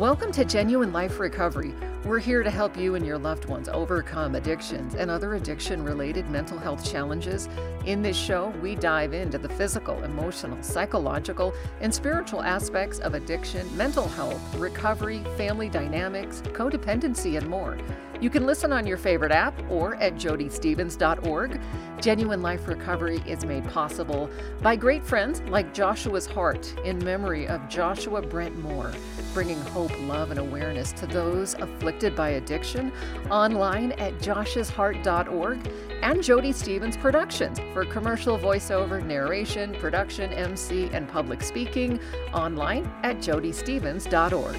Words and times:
Welcome 0.00 0.32
to 0.32 0.46
Genuine 0.46 0.94
Life 0.94 1.20
Recovery. 1.20 1.74
We're 2.06 2.20
here 2.20 2.42
to 2.42 2.50
help 2.50 2.74
you 2.74 2.94
and 2.94 3.04
your 3.04 3.18
loved 3.18 3.44
ones 3.44 3.68
overcome 3.68 4.34
addictions 4.34 4.94
and 4.94 5.10
other 5.10 5.34
addiction 5.34 5.84
related 5.84 6.26
mental 6.30 6.56
health 6.56 6.90
challenges. 6.90 7.50
In 7.84 8.00
this 8.00 8.16
show, 8.16 8.48
we 8.62 8.76
dive 8.76 9.12
into 9.12 9.36
the 9.36 9.50
physical, 9.50 10.02
emotional, 10.02 10.56
psychological, 10.62 11.52
and 11.82 11.94
spiritual 11.94 12.42
aspects 12.42 12.98
of 13.00 13.12
addiction, 13.12 13.76
mental 13.76 14.08
health, 14.08 14.40
recovery, 14.54 15.22
family 15.36 15.68
dynamics, 15.68 16.40
codependency, 16.46 17.36
and 17.36 17.46
more. 17.46 17.76
You 18.22 18.30
can 18.30 18.46
listen 18.46 18.72
on 18.72 18.86
your 18.86 18.96
favorite 18.96 19.32
app 19.32 19.54
or 19.70 19.96
at 19.96 20.14
jodystevens.org. 20.14 21.60
Genuine 22.00 22.40
Life 22.40 22.68
Recovery 22.68 23.22
is 23.26 23.44
made 23.44 23.68
possible 23.68 24.30
by 24.62 24.76
great 24.76 25.04
friends 25.04 25.42
like 25.42 25.74
Joshua's 25.74 26.24
Heart 26.24 26.74
in 26.86 26.98
memory 27.04 27.46
of 27.46 27.68
Joshua 27.68 28.22
Brent 28.22 28.58
Moore, 28.62 28.92
bringing 29.32 29.60
hope, 29.60 29.92
love, 30.02 30.30
and 30.30 30.40
awareness 30.40 30.92
to 30.92 31.06
those 31.06 31.54
afflicted 31.54 32.14
by 32.14 32.30
addiction 32.30 32.92
online 33.30 33.92
at 33.92 34.14
joshsheart.org 34.18 35.70
and 36.02 36.22
Jody 36.22 36.52
Stevens 36.52 36.96
Productions 36.96 37.60
for 37.72 37.84
commercial 37.84 38.38
voiceover, 38.38 39.04
narration, 39.04 39.74
production, 39.74 40.32
MC, 40.32 40.88
and 40.92 41.08
public 41.08 41.42
speaking 41.42 42.00
online 42.32 42.90
at 43.02 43.18
jodystevens.org. 43.18 44.56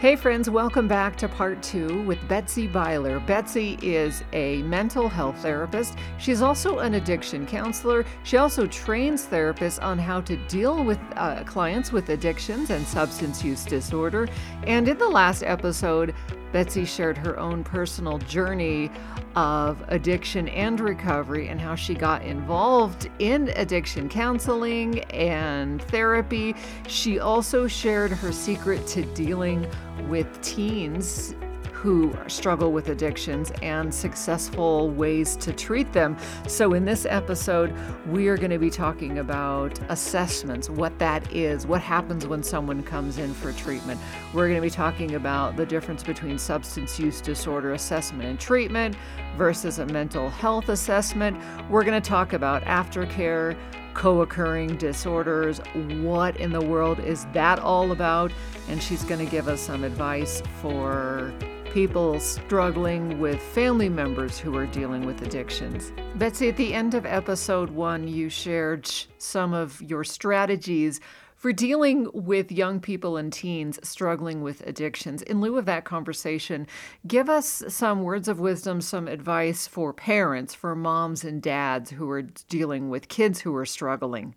Hey, 0.00 0.16
friends, 0.16 0.48
welcome 0.48 0.88
back 0.88 1.14
to 1.16 1.28
part 1.28 1.62
two 1.62 2.00
with 2.04 2.26
Betsy 2.26 2.66
Byler. 2.66 3.20
Betsy 3.20 3.78
is 3.82 4.24
a 4.32 4.62
mental 4.62 5.10
health 5.10 5.36
therapist. 5.42 5.98
She's 6.16 6.40
also 6.40 6.78
an 6.78 6.94
addiction 6.94 7.46
counselor. 7.46 8.06
She 8.22 8.38
also 8.38 8.66
trains 8.66 9.26
therapists 9.26 9.78
on 9.82 9.98
how 9.98 10.22
to 10.22 10.38
deal 10.48 10.82
with 10.82 10.98
uh, 11.16 11.44
clients 11.44 11.92
with 11.92 12.08
addictions 12.08 12.70
and 12.70 12.86
substance 12.86 13.44
use 13.44 13.66
disorder. 13.66 14.26
And 14.62 14.88
in 14.88 14.96
the 14.96 15.06
last 15.06 15.42
episode, 15.42 16.14
Betsy 16.52 16.84
shared 16.84 17.16
her 17.18 17.38
own 17.38 17.62
personal 17.64 18.18
journey 18.18 18.90
of 19.36 19.82
addiction 19.88 20.48
and 20.48 20.80
recovery 20.80 21.48
and 21.48 21.60
how 21.60 21.74
she 21.74 21.94
got 21.94 22.22
involved 22.22 23.08
in 23.18 23.48
addiction 23.56 24.08
counseling 24.08 25.00
and 25.04 25.80
therapy. 25.82 26.54
She 26.88 27.20
also 27.20 27.66
shared 27.66 28.10
her 28.10 28.32
secret 28.32 28.86
to 28.88 29.02
dealing 29.14 29.66
with 30.08 30.40
teens 30.42 31.34
who 31.80 32.14
struggle 32.26 32.72
with 32.72 32.90
addictions 32.90 33.50
and 33.62 33.92
successful 33.92 34.90
ways 34.90 35.34
to 35.34 35.50
treat 35.50 35.90
them. 35.94 36.14
So, 36.46 36.74
in 36.74 36.84
this 36.84 37.06
episode, 37.08 37.74
we 38.06 38.28
are 38.28 38.36
going 38.36 38.50
to 38.50 38.58
be 38.58 38.68
talking 38.68 39.18
about 39.18 39.80
assessments, 39.88 40.68
what 40.68 40.98
that 40.98 41.32
is, 41.32 41.66
what 41.66 41.80
happens 41.80 42.26
when 42.26 42.42
someone 42.42 42.82
comes 42.82 43.16
in 43.16 43.32
for 43.32 43.52
treatment. 43.52 43.98
We're 44.34 44.48
going 44.48 44.60
to 44.60 44.66
be 44.66 44.68
talking 44.68 45.14
about 45.14 45.56
the 45.56 45.64
difference 45.64 46.02
between 46.02 46.36
substance 46.38 47.00
use 47.00 47.22
disorder 47.22 47.72
assessment 47.72 48.28
and 48.28 48.38
treatment 48.38 48.94
versus 49.38 49.78
a 49.78 49.86
mental 49.86 50.28
health 50.28 50.68
assessment. 50.68 51.38
We're 51.70 51.84
going 51.84 52.00
to 52.00 52.06
talk 52.06 52.34
about 52.34 52.62
aftercare 52.64 53.56
co 53.94 54.20
occurring 54.20 54.76
disorders. 54.76 55.60
What 56.02 56.36
in 56.36 56.52
the 56.52 56.60
world 56.60 57.00
is 57.00 57.26
that 57.32 57.58
all 57.58 57.92
about? 57.92 58.32
And 58.68 58.82
she's 58.82 59.02
going 59.02 59.24
to 59.24 59.30
give 59.30 59.48
us 59.48 59.62
some 59.62 59.82
advice 59.82 60.42
for 60.60 61.32
people 61.70 62.18
struggling 62.18 63.20
with 63.20 63.40
family 63.40 63.88
members 63.88 64.38
who 64.38 64.56
are 64.56 64.66
dealing 64.66 65.06
with 65.06 65.22
addictions. 65.22 65.92
Betsy, 66.16 66.48
at 66.48 66.56
the 66.56 66.74
end 66.74 66.94
of 66.94 67.06
episode 67.06 67.70
one, 67.70 68.08
you 68.08 68.28
shared 68.28 68.90
some 69.18 69.54
of 69.54 69.80
your 69.80 70.02
strategies 70.02 71.00
for 71.36 71.52
dealing 71.52 72.08
with 72.12 72.50
young 72.52 72.80
people 72.80 73.16
and 73.16 73.32
teens 73.32 73.78
struggling 73.82 74.42
with 74.42 74.66
addictions. 74.66 75.22
In 75.22 75.40
lieu 75.40 75.56
of 75.56 75.64
that 75.66 75.84
conversation, 75.84 76.66
give 77.06 77.30
us 77.30 77.62
some 77.68 78.02
words 78.02 78.28
of 78.28 78.40
wisdom, 78.40 78.80
some 78.80 79.08
advice 79.08 79.66
for 79.66 79.92
parents, 79.92 80.54
for 80.54 80.74
moms 80.74 81.24
and 81.24 81.40
dads 81.40 81.90
who 81.92 82.10
are 82.10 82.22
dealing 82.22 82.90
with 82.90 83.08
kids 83.08 83.40
who 83.40 83.54
are 83.54 83.64
struggling. 83.64 84.34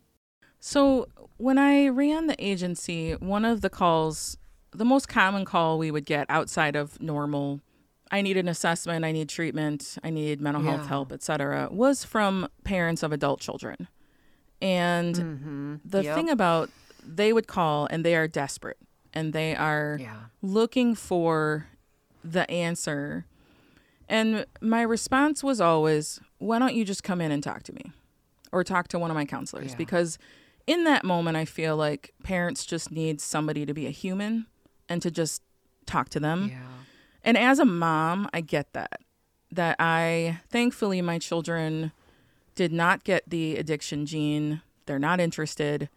So, 0.60 1.10
when 1.38 1.58
I 1.58 1.90
ran 1.90 2.28
the 2.28 2.42
agency, 2.42 3.14
one 3.14 3.44
of 3.44 3.60
the 3.60 3.70
calls 3.70 4.38
the 4.74 4.86
most 4.86 5.08
common 5.08 5.46
call 5.46 5.78
we 5.78 5.92
would 5.92 6.06
get 6.06 6.26
outside 6.30 6.76
of 6.76 7.02
normal 7.02 7.62
I 8.14 8.22
need 8.22 8.38
an 8.38 8.48
assessment, 8.48 9.04
I 9.04 9.12
need 9.12 9.28
treatment, 9.28 9.98
I 10.04 10.12
need 10.12 10.40
mental 10.40 10.64
yeah. 10.64 10.76
health 10.76 10.88
help, 10.88 11.12
etc., 11.12 11.70
was 11.72 12.04
from 12.04 12.48
parents 12.64 13.02
of 13.02 13.12
adult 13.12 13.40
children. 13.40 13.88
And 14.62 15.16
mm-hmm. 15.16 15.76
the 15.84 16.04
yep. 16.04 16.16
thing 16.16 16.30
about 16.30 16.70
they 17.04 17.34
would 17.34 17.48
call 17.48 17.88
and 17.90 18.06
they 18.06 18.16
are 18.16 18.28
desperate 18.28 18.78
and 19.16 19.34
they 19.34 19.56
are 19.56 19.98
yeah. 20.00 20.16
looking 20.44 20.94
for 20.94 21.68
the 22.24 22.50
answer. 22.52 23.26
And 24.08 24.46
my 24.62 24.84
response 24.84 25.44
was 25.44 25.60
always, 25.60 26.20
why 26.38 26.60
don't 26.60 26.76
you 26.76 26.86
just 26.86 27.04
come 27.04 27.20
in 27.20 27.32
and 27.32 27.42
talk 27.42 27.64
to 27.64 27.74
me 27.74 27.94
or 28.52 28.64
talk 28.64 28.90
to 28.90 29.00
one 29.00 29.10
of 29.10 29.16
my 29.16 29.26
counselors? 29.26 29.72
Yeah. 29.72 29.78
Because 29.78 30.20
in 30.68 30.84
that 30.84 31.04
moment, 31.04 31.36
I 31.36 31.46
feel 31.46 31.76
like 31.76 32.14
parents 32.24 32.64
just 32.64 32.92
need 32.92 33.20
somebody 33.20 33.66
to 33.66 33.74
be 33.74 33.88
a 33.88 33.92
human 33.92 34.46
and 34.90 35.02
to 35.02 35.12
just 35.12 35.42
talk 35.86 36.10
to 36.10 36.20
them. 36.20 36.50
Yeah. 36.52 36.60
And 37.24 37.38
as 37.38 37.60
a 37.60 37.66
mom, 37.66 38.30
I 38.34 38.42
get 38.42 38.74
that. 38.74 39.02
That 39.52 39.76
I 39.80 40.40
thankfully 40.50 41.02
my 41.02 41.20
children 41.20 41.92
did 42.56 42.72
not 42.72 43.04
get 43.04 43.30
the 43.30 43.58
addiction 43.58 44.06
gene. 44.06 44.62
They're 44.86 45.00
not 45.00 45.20
interested, 45.20 45.90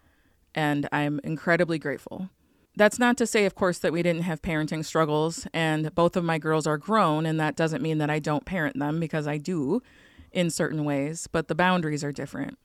and 0.54 0.88
I'm 0.92 1.20
incredibly 1.24 1.78
grateful. 1.78 2.30
That's 2.76 2.98
not 2.98 3.16
to 3.16 3.26
say, 3.26 3.46
of 3.46 3.54
course, 3.54 3.78
that 3.78 3.92
we 3.92 4.02
didn't 4.02 4.22
have 4.22 4.42
parenting 4.42 4.84
struggles, 4.84 5.46
and 5.54 5.94
both 5.94 6.16
of 6.16 6.24
my 6.24 6.36
girls 6.36 6.66
are 6.66 6.76
grown, 6.76 7.24
and 7.24 7.40
that 7.40 7.56
doesn't 7.56 7.82
mean 7.82 7.98
that 7.98 8.10
I 8.10 8.18
don't 8.18 8.44
parent 8.44 8.78
them 8.78 9.00
because 9.00 9.26
I 9.26 9.38
do 9.38 9.82
in 10.30 10.50
certain 10.50 10.84
ways, 10.84 11.26
but 11.32 11.48
the 11.48 11.54
boundaries 11.54 12.04
are 12.04 12.12
different. 12.12 12.58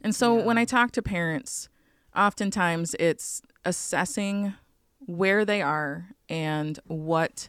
And 0.00 0.14
so 0.14 0.38
yeah. 0.38 0.44
when 0.44 0.56
I 0.56 0.64
talk 0.64 0.92
to 0.92 1.02
parents, 1.02 1.68
oftentimes 2.16 2.96
it's 2.98 3.42
assessing 3.66 4.54
where 5.00 5.44
they 5.44 5.62
are 5.62 6.08
and 6.28 6.78
what 6.86 7.48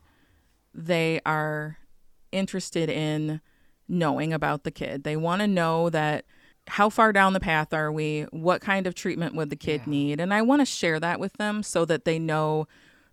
they 0.74 1.20
are 1.26 1.78
interested 2.32 2.90
in 2.90 3.42
knowing 3.88 4.32
about 4.32 4.64
the 4.64 4.72
kid. 4.72 5.04
They 5.04 5.18
want 5.18 5.42
to 5.42 5.48
know 5.48 5.90
that 5.90 6.26
how 6.68 6.90
far 6.90 7.12
down 7.12 7.34
the 7.34 7.40
path 7.40 7.74
are 7.74 7.92
we? 7.92 8.28
What 8.32 8.62
kind 8.62 8.86
of 8.86 8.94
treatment 8.94 9.36
would 9.36 9.50
the 9.50 9.56
kid 9.56 9.82
yeah. 9.86 9.92
need? 9.92 10.20
And 10.20 10.34
I 10.34 10.44
want 10.44 10.62
to 10.62 10.66
share 10.66 11.00
that 11.00 11.20
with 11.20 11.34
them 11.34 11.64
so 11.64 11.84
that 11.86 12.06
they 12.06 12.20
know 12.20 12.68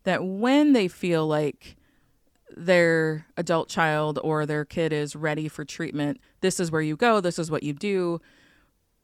that 0.04 0.22
when 0.24 0.72
they 0.74 0.88
feel 0.88 1.26
like 1.26 1.76
their 2.54 3.26
adult 3.36 3.68
child 3.68 4.18
or 4.22 4.46
their 4.46 4.64
kid 4.64 4.92
is 4.92 5.16
ready 5.16 5.48
for 5.48 5.64
treatment, 5.64 6.20
this 6.42 6.60
is 6.60 6.70
where 6.70 6.82
you 6.82 6.96
go, 6.96 7.20
this 7.20 7.38
is 7.38 7.50
what 7.50 7.62
you 7.62 7.72
do. 7.72 8.20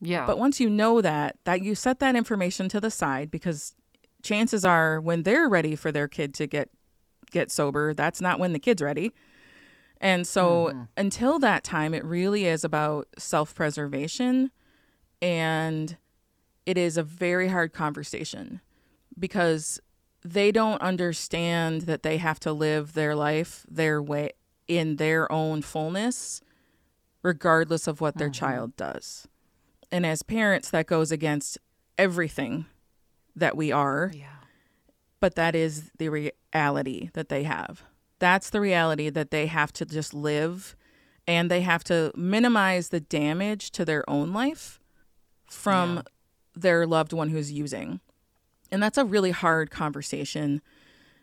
Yeah. 0.00 0.26
But 0.26 0.38
once 0.38 0.60
you 0.60 0.68
know 0.68 1.00
that, 1.00 1.38
that 1.44 1.62
you 1.62 1.74
set 1.74 1.98
that 2.00 2.14
information 2.14 2.68
to 2.70 2.80
the 2.80 2.90
side 2.90 3.30
because 3.30 3.74
chances 4.22 4.64
are 4.64 5.00
when 5.00 5.22
they're 5.22 5.48
ready 5.48 5.76
for 5.76 5.92
their 5.92 6.08
kid 6.08 6.34
to 6.34 6.46
get 6.46 6.70
get 7.30 7.50
sober, 7.50 7.94
that's 7.94 8.20
not 8.20 8.38
when 8.38 8.52
the 8.52 8.58
kid's 8.58 8.82
ready. 8.82 9.12
And 10.00 10.26
so 10.26 10.66
mm-hmm. 10.66 10.82
until 10.96 11.38
that 11.38 11.64
time 11.64 11.94
it 11.94 12.04
really 12.04 12.46
is 12.46 12.64
about 12.64 13.08
self-preservation 13.16 14.50
and 15.22 15.96
it 16.66 16.76
is 16.76 16.96
a 16.96 17.02
very 17.02 17.48
hard 17.48 17.72
conversation 17.72 18.60
because 19.18 19.80
they 20.24 20.52
don't 20.52 20.80
understand 20.82 21.82
that 21.82 22.02
they 22.02 22.16
have 22.18 22.40
to 22.40 22.52
live 22.52 22.92
their 22.94 23.14
life 23.14 23.64
their 23.68 24.02
way 24.02 24.30
in 24.68 24.96
their 24.96 25.30
own 25.30 25.62
fullness 25.62 26.40
regardless 27.22 27.86
of 27.86 28.00
what 28.00 28.18
their 28.18 28.28
mm-hmm. 28.28 28.44
child 28.44 28.76
does. 28.76 29.28
And 29.92 30.04
as 30.04 30.22
parents 30.22 30.70
that 30.70 30.86
goes 30.86 31.12
against 31.12 31.58
everything 31.96 32.66
that 33.36 33.56
we 33.56 33.72
are. 33.72 34.10
Yeah. 34.14 34.26
But 35.20 35.34
that 35.36 35.54
is 35.54 35.90
the 35.98 36.08
reality 36.08 37.10
that 37.14 37.28
they 37.28 37.44
have. 37.44 37.82
That's 38.18 38.50
the 38.50 38.60
reality 38.60 39.10
that 39.10 39.30
they 39.30 39.46
have 39.46 39.72
to 39.74 39.84
just 39.84 40.14
live 40.14 40.76
and 41.26 41.50
they 41.50 41.60
have 41.62 41.84
to 41.84 42.12
minimize 42.16 42.88
the 42.88 43.00
damage 43.00 43.70
to 43.72 43.84
their 43.84 44.08
own 44.08 44.32
life 44.32 44.80
from 45.48 45.96
yeah. 45.96 46.02
their 46.54 46.86
loved 46.86 47.12
one 47.12 47.28
who's 47.28 47.52
using. 47.52 48.00
And 48.70 48.82
that's 48.82 48.98
a 48.98 49.04
really 49.04 49.30
hard 49.30 49.70
conversation 49.70 50.62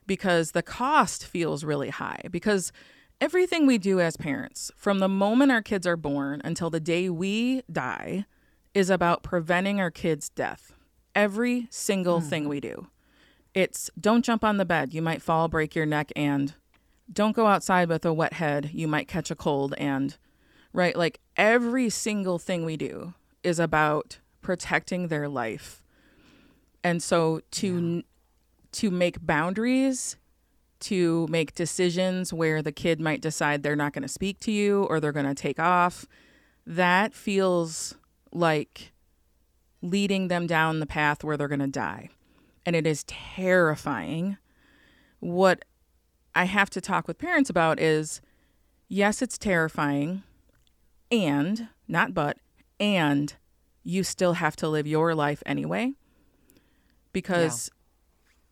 because 0.06 0.52
the 0.52 0.64
cost 0.64 1.26
feels 1.26 1.64
really 1.64 1.90
high 1.90 2.22
because 2.32 2.72
everything 3.20 3.68
we 3.68 3.78
do 3.78 4.00
as 4.00 4.18
parents, 4.18 4.72
from 4.76 5.00
the 5.00 5.10
moment 5.10 5.52
our 5.52 5.62
kids 5.62 5.86
are 5.86 5.98
born 5.98 6.42
until 6.44 6.70
the 6.70 6.80
day 6.80 7.10
we 7.10 7.62
die, 7.72 8.26
is 8.74 8.90
about 8.90 9.24
preventing 9.24 9.80
our 9.80 9.92
kids' 9.92 10.30
death 10.30 10.74
every 11.20 11.68
single 11.70 12.22
mm. 12.22 12.30
thing 12.30 12.48
we 12.48 12.62
do. 12.62 12.88
It's 13.54 13.92
don't 14.00 14.24
jump 14.24 14.44
on 14.46 14.56
the 14.56 14.64
bed, 14.64 14.94
you 14.94 15.02
might 15.02 15.22
fall, 15.22 15.50
break 15.50 15.76
your 15.76 15.86
neck, 15.86 16.14
and 16.16 16.54
don't 17.12 17.36
go 17.36 17.48
outside 17.48 17.90
with 17.90 18.06
a 18.06 18.14
wet 18.14 18.34
head, 18.34 18.70
you 18.74 18.88
might 18.88 19.10
catch 19.10 19.30
a 19.30 19.36
cold, 19.36 19.74
and 19.78 20.16
right, 20.72 20.96
like 20.96 21.20
every 21.36 21.90
single 21.90 22.40
thing 22.40 22.64
we 22.64 22.78
do 22.78 23.16
is 23.44 23.60
about 23.60 24.20
protecting 24.42 25.10
their 25.10 25.28
life. 25.28 25.84
And 26.84 27.04
so 27.04 27.42
to 27.52 27.96
yeah. 27.96 28.02
to 28.72 28.92
make 28.92 29.26
boundaries, 29.26 30.16
to 30.82 31.28
make 31.30 31.54
decisions 31.54 32.32
where 32.32 32.62
the 32.62 32.72
kid 32.72 33.02
might 33.02 33.20
decide 33.20 33.62
they're 33.62 33.76
not 33.76 33.92
going 33.92 34.04
to 34.04 34.08
speak 34.08 34.40
to 34.42 34.52
you 34.52 34.84
or 34.84 35.02
they're 35.02 35.12
going 35.12 35.26
to 35.26 35.36
take 35.36 35.60
off, 35.60 36.06
that 36.66 37.14
feels 37.14 37.96
like 38.32 38.94
leading 39.82 40.28
them 40.28 40.48
down 40.48 40.80
the 40.80 40.86
path 40.86 41.24
where 41.24 41.38
they're 41.38 41.48
going 41.48 41.60
to 41.60 41.68
die. 41.68 42.10
And 42.66 42.76
it 42.76 42.86
is 42.86 43.04
terrifying. 43.06 44.38
What 45.20 45.66
I 46.36 46.46
have 46.46 46.70
to 46.72 46.82
talk 46.82 47.08
with 47.08 47.18
parents 47.18 47.50
about 47.50 47.80
is 47.80 48.22
yes, 48.88 49.22
it's 49.22 49.38
terrifying, 49.38 50.24
and 51.12 51.70
not 51.88 52.14
but, 52.14 52.38
and 52.80 53.34
you 53.84 54.04
still 54.04 54.34
have 54.34 54.56
to 54.58 54.68
live 54.68 54.88
your 54.88 55.16
life 55.16 55.42
anyway. 55.46 55.94
Because 57.12 57.72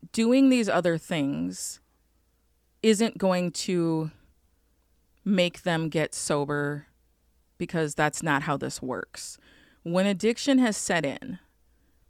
yeah. 0.02 0.08
doing 0.12 0.48
these 0.48 0.68
other 0.68 0.98
things 0.98 1.80
isn't 2.82 3.18
going 3.18 3.50
to 3.50 4.10
make 5.24 5.62
them 5.62 5.88
get 5.88 6.14
sober 6.14 6.86
because 7.58 7.94
that's 7.94 8.22
not 8.22 8.42
how 8.42 8.56
this 8.56 8.80
works. 8.80 9.38
When 9.82 10.06
addiction 10.06 10.58
has 10.58 10.76
set 10.76 11.04
in 11.04 11.38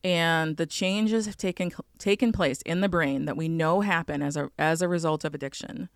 and 0.02 0.56
the 0.56 0.66
changes 0.66 1.26
have 1.26 1.36
taken 1.36 1.72
taken 1.98 2.32
place 2.32 2.62
in 2.62 2.80
the 2.80 2.88
brain 2.88 3.24
that 3.24 3.36
we 3.36 3.48
know 3.48 3.80
happen 3.80 4.22
as 4.22 4.36
a 4.36 4.50
as 4.58 4.82
a 4.82 4.88
result 4.88 5.24
of 5.24 5.34
addiction, 5.34 5.88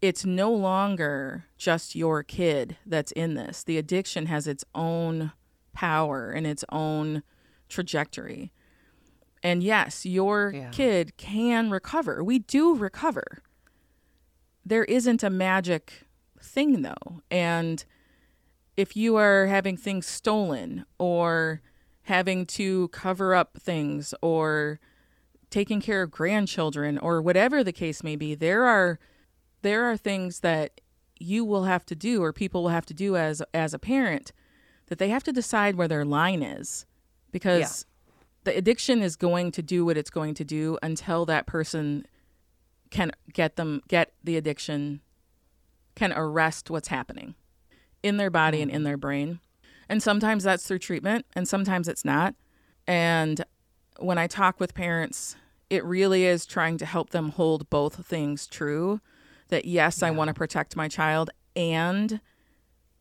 it's 0.00 0.24
no 0.24 0.52
longer 0.52 1.44
just 1.56 1.94
your 1.94 2.22
kid 2.22 2.76
that's 2.86 3.12
in 3.12 3.34
this. 3.34 3.62
The 3.62 3.78
addiction 3.78 4.26
has 4.26 4.46
its 4.46 4.64
own 4.74 5.32
power 5.72 6.30
and 6.30 6.46
its 6.46 6.64
own 6.70 7.22
trajectory. 7.68 8.52
And 9.42 9.62
yes, 9.62 10.04
your 10.04 10.52
yeah. 10.54 10.70
kid 10.70 11.16
can 11.16 11.70
recover. 11.70 12.22
We 12.22 12.40
do 12.40 12.74
recover. 12.74 13.42
There 14.64 14.84
isn't 14.84 15.22
a 15.22 15.30
magic 15.30 16.06
thing 16.42 16.82
though. 16.82 17.22
And 17.30 17.84
if 18.80 18.96
you 18.96 19.16
are 19.16 19.46
having 19.46 19.76
things 19.76 20.06
stolen 20.06 20.86
or 20.98 21.60
having 22.04 22.46
to 22.46 22.88
cover 22.88 23.34
up 23.34 23.58
things 23.60 24.14
or 24.22 24.80
taking 25.50 25.82
care 25.82 26.02
of 26.02 26.10
grandchildren 26.10 26.96
or 26.96 27.20
whatever 27.20 27.62
the 27.62 27.72
case 27.72 28.02
may 28.02 28.16
be, 28.16 28.34
there 28.34 28.64
are 28.64 28.98
there 29.60 29.84
are 29.84 29.98
things 29.98 30.40
that 30.40 30.80
you 31.18 31.44
will 31.44 31.64
have 31.64 31.84
to 31.84 31.94
do 31.94 32.22
or 32.22 32.32
people 32.32 32.62
will 32.62 32.70
have 32.70 32.86
to 32.86 32.94
do 32.94 33.16
as 33.16 33.42
as 33.52 33.74
a 33.74 33.78
parent 33.78 34.32
that 34.86 34.98
they 34.98 35.10
have 35.10 35.22
to 35.24 35.32
decide 35.32 35.74
where 35.74 35.86
their 35.86 36.04
line 36.06 36.42
is 36.42 36.86
because 37.30 37.84
yeah. 37.84 38.14
the 38.44 38.56
addiction 38.56 39.02
is 39.02 39.14
going 39.14 39.52
to 39.52 39.62
do 39.62 39.84
what 39.84 39.98
it's 39.98 40.10
going 40.10 40.32
to 40.32 40.44
do 40.44 40.78
until 40.82 41.26
that 41.26 41.46
person 41.46 42.06
can 42.90 43.12
get 43.34 43.56
them 43.56 43.82
get 43.88 44.14
the 44.24 44.38
addiction 44.38 45.02
can 45.94 46.14
arrest 46.14 46.70
what's 46.70 46.88
happening 46.88 47.34
in 48.02 48.16
their 48.16 48.30
body 48.30 48.62
and 48.62 48.70
in 48.70 48.78
mm-hmm. 48.78 48.84
their 48.84 48.96
brain 48.96 49.40
and 49.88 50.02
sometimes 50.02 50.44
that's 50.44 50.66
through 50.66 50.78
treatment 50.78 51.26
and 51.34 51.48
sometimes 51.48 51.88
it's 51.88 52.04
not 52.04 52.34
and 52.86 53.44
when 53.98 54.18
i 54.18 54.26
talk 54.26 54.58
with 54.58 54.74
parents 54.74 55.36
it 55.70 55.84
really 55.84 56.24
is 56.24 56.44
trying 56.44 56.76
to 56.76 56.84
help 56.84 57.10
them 57.10 57.30
hold 57.30 57.70
both 57.70 58.04
things 58.04 58.46
true 58.46 59.00
that 59.50 59.64
yes, 59.64 60.00
yeah. 60.00 60.08
I 60.08 60.10
want 60.10 60.28
to 60.28 60.34
protect 60.34 60.76
my 60.76 60.88
child 60.88 61.30
and 61.54 62.20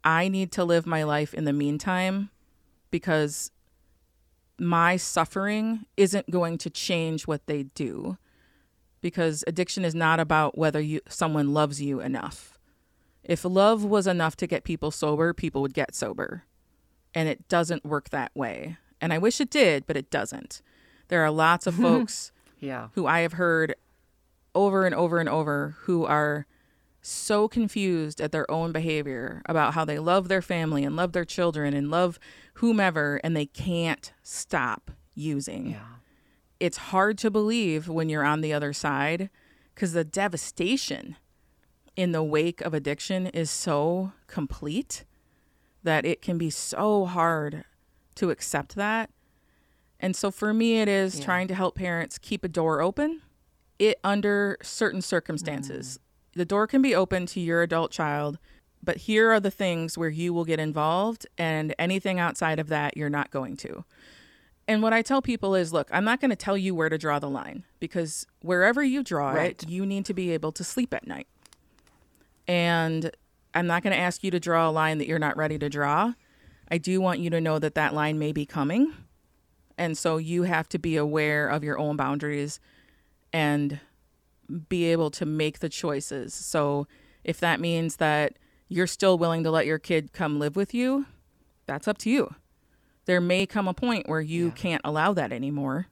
I 0.03 0.27
need 0.27 0.51
to 0.53 0.63
live 0.63 0.85
my 0.85 1.03
life 1.03 1.33
in 1.33 1.45
the 1.45 1.53
meantime 1.53 2.29
because 2.91 3.51
my 4.59 4.97
suffering 4.97 5.85
isn't 5.97 6.29
going 6.29 6.57
to 6.59 6.69
change 6.69 7.27
what 7.27 7.47
they 7.47 7.63
do 7.63 8.17
because 9.01 9.43
addiction 9.47 9.85
is 9.85 9.95
not 9.95 10.19
about 10.19 10.57
whether 10.57 10.81
you 10.81 10.99
someone 11.07 11.53
loves 11.53 11.81
you 11.81 12.01
enough. 12.01 12.58
If 13.29 13.45
love 13.45 13.85
was 13.85 14.07
enough 14.07 14.35
to 14.37 14.47
get 14.47 14.63
people 14.63 14.89
sober, 14.89 15.35
people 15.35 15.61
would 15.61 15.75
get 15.75 15.93
sober. 15.93 16.45
And 17.13 17.29
it 17.29 17.47
doesn't 17.47 17.85
work 17.85 18.09
that 18.09 18.31
way. 18.33 18.77
And 18.99 19.13
I 19.13 19.19
wish 19.19 19.39
it 19.39 19.51
did, 19.51 19.85
but 19.85 19.95
it 19.95 20.09
doesn't. 20.09 20.63
There 21.09 21.23
are 21.23 21.29
lots 21.29 21.67
of 21.67 21.75
folks 21.75 22.31
yeah. 22.59 22.87
who 22.93 23.05
I 23.05 23.19
have 23.19 23.33
heard 23.33 23.75
over 24.55 24.83
and 24.83 24.95
over 24.95 25.19
and 25.19 25.29
over 25.29 25.75
who 25.81 26.05
are 26.05 26.47
so 27.03 27.47
confused 27.47 28.19
at 28.19 28.31
their 28.31 28.49
own 28.49 28.71
behavior 28.71 29.43
about 29.45 29.75
how 29.75 29.85
they 29.85 29.99
love 29.99 30.27
their 30.27 30.41
family 30.41 30.83
and 30.83 30.95
love 30.95 31.13
their 31.13 31.23
children 31.23 31.75
and 31.75 31.91
love 31.91 32.17
whomever 32.55 33.21
and 33.23 33.37
they 33.37 33.45
can't 33.45 34.11
stop 34.23 34.89
using. 35.13 35.67
Yeah. 35.67 35.85
It's 36.59 36.77
hard 36.77 37.19
to 37.19 37.29
believe 37.29 37.87
when 37.87 38.09
you're 38.09 38.25
on 38.25 38.41
the 38.41 38.53
other 38.53 38.73
side 38.73 39.29
because 39.75 39.93
the 39.93 40.03
devastation 40.03 41.15
in 41.99 42.13
the 42.13 42.23
wake 42.23 42.61
of 42.61 42.73
addiction 42.73 43.27
is 43.27 43.51
so 43.51 44.13
complete 44.27 45.03
that 45.83 46.05
it 46.05 46.21
can 46.21 46.37
be 46.37 46.49
so 46.49 47.03
hard 47.03 47.65
to 48.15 48.29
accept 48.29 48.75
that. 48.75 49.09
And 49.99 50.15
so 50.15 50.31
for 50.31 50.53
me, 50.53 50.79
it 50.79 50.87
is 50.87 51.19
yeah. 51.19 51.25
trying 51.25 51.49
to 51.49 51.55
help 51.55 51.75
parents 51.75 52.17
keep 52.17 52.45
a 52.45 52.47
door 52.47 52.81
open 52.81 53.21
it 53.79 53.99
under 54.01 54.57
certain 54.61 55.01
circumstances. 55.01 55.97
Mm. 55.97 56.37
The 56.37 56.45
door 56.45 56.67
can 56.67 56.81
be 56.81 56.95
open 56.95 57.25
to 57.27 57.41
your 57.41 57.63
adult 57.63 57.91
child, 57.91 58.37
but 58.81 58.95
here 58.97 59.29
are 59.29 59.41
the 59.41 59.51
things 59.51 59.97
where 59.97 60.09
you 60.09 60.33
will 60.33 60.45
get 60.45 60.59
involved, 60.59 61.27
and 61.37 61.75
anything 61.77 62.17
outside 62.17 62.59
of 62.59 62.69
that, 62.69 62.95
you're 62.95 63.09
not 63.09 63.29
going 63.29 63.57
to. 63.57 63.83
And 64.69 64.81
what 64.81 64.93
I 64.93 65.01
tell 65.01 65.21
people 65.21 65.53
is 65.53 65.73
look, 65.73 65.89
I'm 65.91 66.05
not 66.05 66.21
going 66.21 66.29
to 66.29 66.35
tell 66.37 66.55
you 66.55 66.75
where 66.75 66.87
to 66.89 66.97
draw 66.97 67.19
the 67.19 67.29
line 67.29 67.65
because 67.81 68.25
wherever 68.41 68.81
you 68.83 69.03
draw 69.03 69.31
right. 69.31 69.61
it, 69.63 69.69
you 69.69 69.85
need 69.85 70.05
to 70.05 70.13
be 70.13 70.31
able 70.31 70.53
to 70.53 70.63
sleep 70.63 70.93
at 70.93 71.07
night. 71.07 71.27
And 72.49 73.11
I'm 73.53 73.67
not 73.67 73.83
going 73.83 73.93
to 73.93 73.99
ask 73.99 74.23
you 74.23 74.31
to 74.31 74.39
draw 74.39 74.67
a 74.67 74.71
line 74.71 74.97
that 74.97 75.07
you're 75.07 75.19
not 75.19 75.37
ready 75.37 75.59
to 75.59 75.69
draw. 75.69 76.13
I 76.71 76.79
do 76.79 76.99
want 76.99 77.19
you 77.19 77.29
to 77.29 77.39
know 77.39 77.59
that 77.59 77.75
that 77.75 77.93
line 77.93 78.17
may 78.17 78.31
be 78.31 78.47
coming. 78.47 78.91
And 79.77 79.95
so 79.95 80.17
you 80.17 80.43
have 80.43 80.67
to 80.69 80.79
be 80.79 80.97
aware 80.97 81.47
of 81.47 81.63
your 81.63 81.77
own 81.77 81.95
boundaries 81.95 82.59
and 83.31 83.79
be 84.67 84.85
able 84.85 85.11
to 85.11 85.27
make 85.27 85.59
the 85.59 85.69
choices. 85.69 86.33
So 86.33 86.87
if 87.23 87.39
that 87.39 87.59
means 87.59 87.97
that 87.97 88.39
you're 88.67 88.87
still 88.87 89.19
willing 89.19 89.43
to 89.43 89.51
let 89.51 89.67
your 89.67 89.77
kid 89.77 90.11
come 90.11 90.39
live 90.39 90.55
with 90.55 90.73
you, 90.73 91.05
that's 91.67 91.87
up 91.87 91.99
to 91.99 92.09
you. 92.09 92.33
There 93.05 93.21
may 93.21 93.45
come 93.45 93.67
a 93.67 93.75
point 93.75 94.09
where 94.09 94.21
you 94.21 94.45
yeah. 94.45 94.51
can't 94.53 94.81
allow 94.83 95.13
that 95.13 95.31
anymore. 95.31 95.85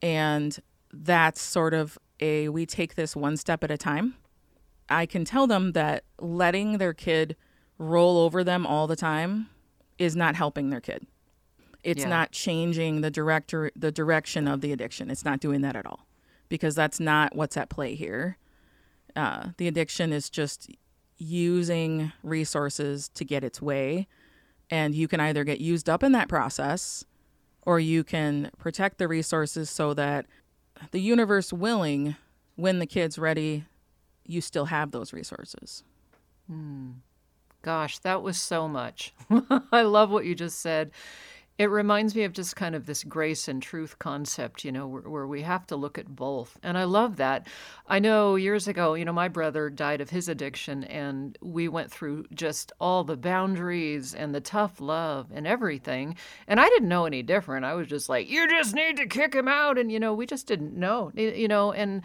And 0.00 0.56
that's 0.92 1.42
sort 1.42 1.74
of 1.74 1.98
a 2.20 2.48
we 2.48 2.64
take 2.64 2.94
this 2.94 3.16
one 3.16 3.36
step 3.36 3.64
at 3.64 3.72
a 3.72 3.76
time. 3.76 4.14
I 4.88 5.06
can 5.06 5.24
tell 5.24 5.46
them 5.46 5.72
that 5.72 6.04
letting 6.18 6.78
their 6.78 6.94
kid 6.94 7.36
roll 7.78 8.18
over 8.18 8.42
them 8.42 8.66
all 8.66 8.86
the 8.86 8.96
time 8.96 9.48
is 9.98 10.16
not 10.16 10.34
helping 10.34 10.70
their 10.70 10.80
kid. 10.80 11.06
It's 11.84 12.02
yeah. 12.02 12.08
not 12.08 12.32
changing 12.32 13.00
the 13.02 13.10
director 13.10 13.70
the 13.76 13.92
direction 13.92 14.48
of 14.48 14.60
the 14.60 14.72
addiction. 14.72 15.10
It's 15.10 15.24
not 15.24 15.40
doing 15.40 15.60
that 15.62 15.76
at 15.76 15.86
all 15.86 16.06
because 16.48 16.74
that's 16.74 16.98
not 16.98 17.36
what's 17.36 17.56
at 17.56 17.68
play 17.68 17.94
here. 17.94 18.36
Uh, 19.14 19.50
the 19.56 19.68
addiction 19.68 20.12
is 20.12 20.28
just 20.28 20.70
using 21.18 22.12
resources 22.22 23.08
to 23.10 23.24
get 23.24 23.44
its 23.44 23.60
way. 23.60 24.06
And 24.70 24.94
you 24.94 25.08
can 25.08 25.20
either 25.20 25.44
get 25.44 25.60
used 25.60 25.88
up 25.88 26.02
in 26.02 26.12
that 26.12 26.28
process 26.28 27.04
or 27.62 27.80
you 27.80 28.04
can 28.04 28.50
protect 28.58 28.98
the 28.98 29.08
resources 29.08 29.70
so 29.70 29.94
that 29.94 30.26
the 30.90 31.00
universe 31.00 31.52
willing, 31.52 32.16
when 32.56 32.78
the 32.78 32.86
kid's 32.86 33.18
ready, 33.18 33.64
you 34.28 34.40
still 34.40 34.66
have 34.66 34.92
those 34.92 35.12
resources. 35.12 35.82
Hmm. 36.48 36.90
Gosh, 37.62 37.98
that 38.00 38.22
was 38.22 38.40
so 38.40 38.68
much. 38.68 39.12
I 39.72 39.82
love 39.82 40.10
what 40.10 40.24
you 40.24 40.34
just 40.36 40.60
said. 40.60 40.92
It 41.56 41.70
reminds 41.70 42.14
me 42.14 42.22
of 42.22 42.32
just 42.32 42.54
kind 42.54 42.76
of 42.76 42.86
this 42.86 43.02
grace 43.02 43.48
and 43.48 43.60
truth 43.60 43.98
concept, 43.98 44.64
you 44.64 44.70
know, 44.70 44.86
where, 44.86 45.02
where, 45.02 45.26
we 45.26 45.42
have 45.42 45.66
to 45.66 45.76
look 45.76 45.98
at 45.98 46.06
both. 46.06 46.56
And 46.62 46.78
I 46.78 46.84
love 46.84 47.16
that. 47.16 47.48
I 47.88 47.98
know 47.98 48.36
years 48.36 48.68
ago, 48.68 48.94
you 48.94 49.04
know, 49.04 49.12
my 49.12 49.26
brother 49.26 49.68
died 49.68 50.00
of 50.00 50.10
his 50.10 50.28
addiction, 50.28 50.84
and 50.84 51.36
we 51.42 51.66
went 51.66 51.90
through 51.90 52.26
just 52.32 52.70
all 52.78 53.02
the 53.02 53.16
boundaries 53.16 54.14
and 54.14 54.32
the 54.32 54.40
tough 54.40 54.80
love 54.80 55.32
and 55.34 55.48
everything. 55.48 56.14
And 56.46 56.60
I 56.60 56.68
didn't 56.68 56.88
know 56.88 57.06
any 57.06 57.24
different. 57.24 57.64
I 57.64 57.74
was 57.74 57.88
just 57.88 58.08
like, 58.08 58.30
you 58.30 58.48
just 58.48 58.72
need 58.72 58.96
to 58.98 59.06
kick 59.06 59.34
him 59.34 59.48
out. 59.48 59.78
And, 59.78 59.90
you 59.90 59.98
know, 59.98 60.14
we 60.14 60.26
just 60.26 60.46
didn't 60.46 60.76
know, 60.76 61.10
you 61.16 61.48
know, 61.48 61.72
and 61.72 62.02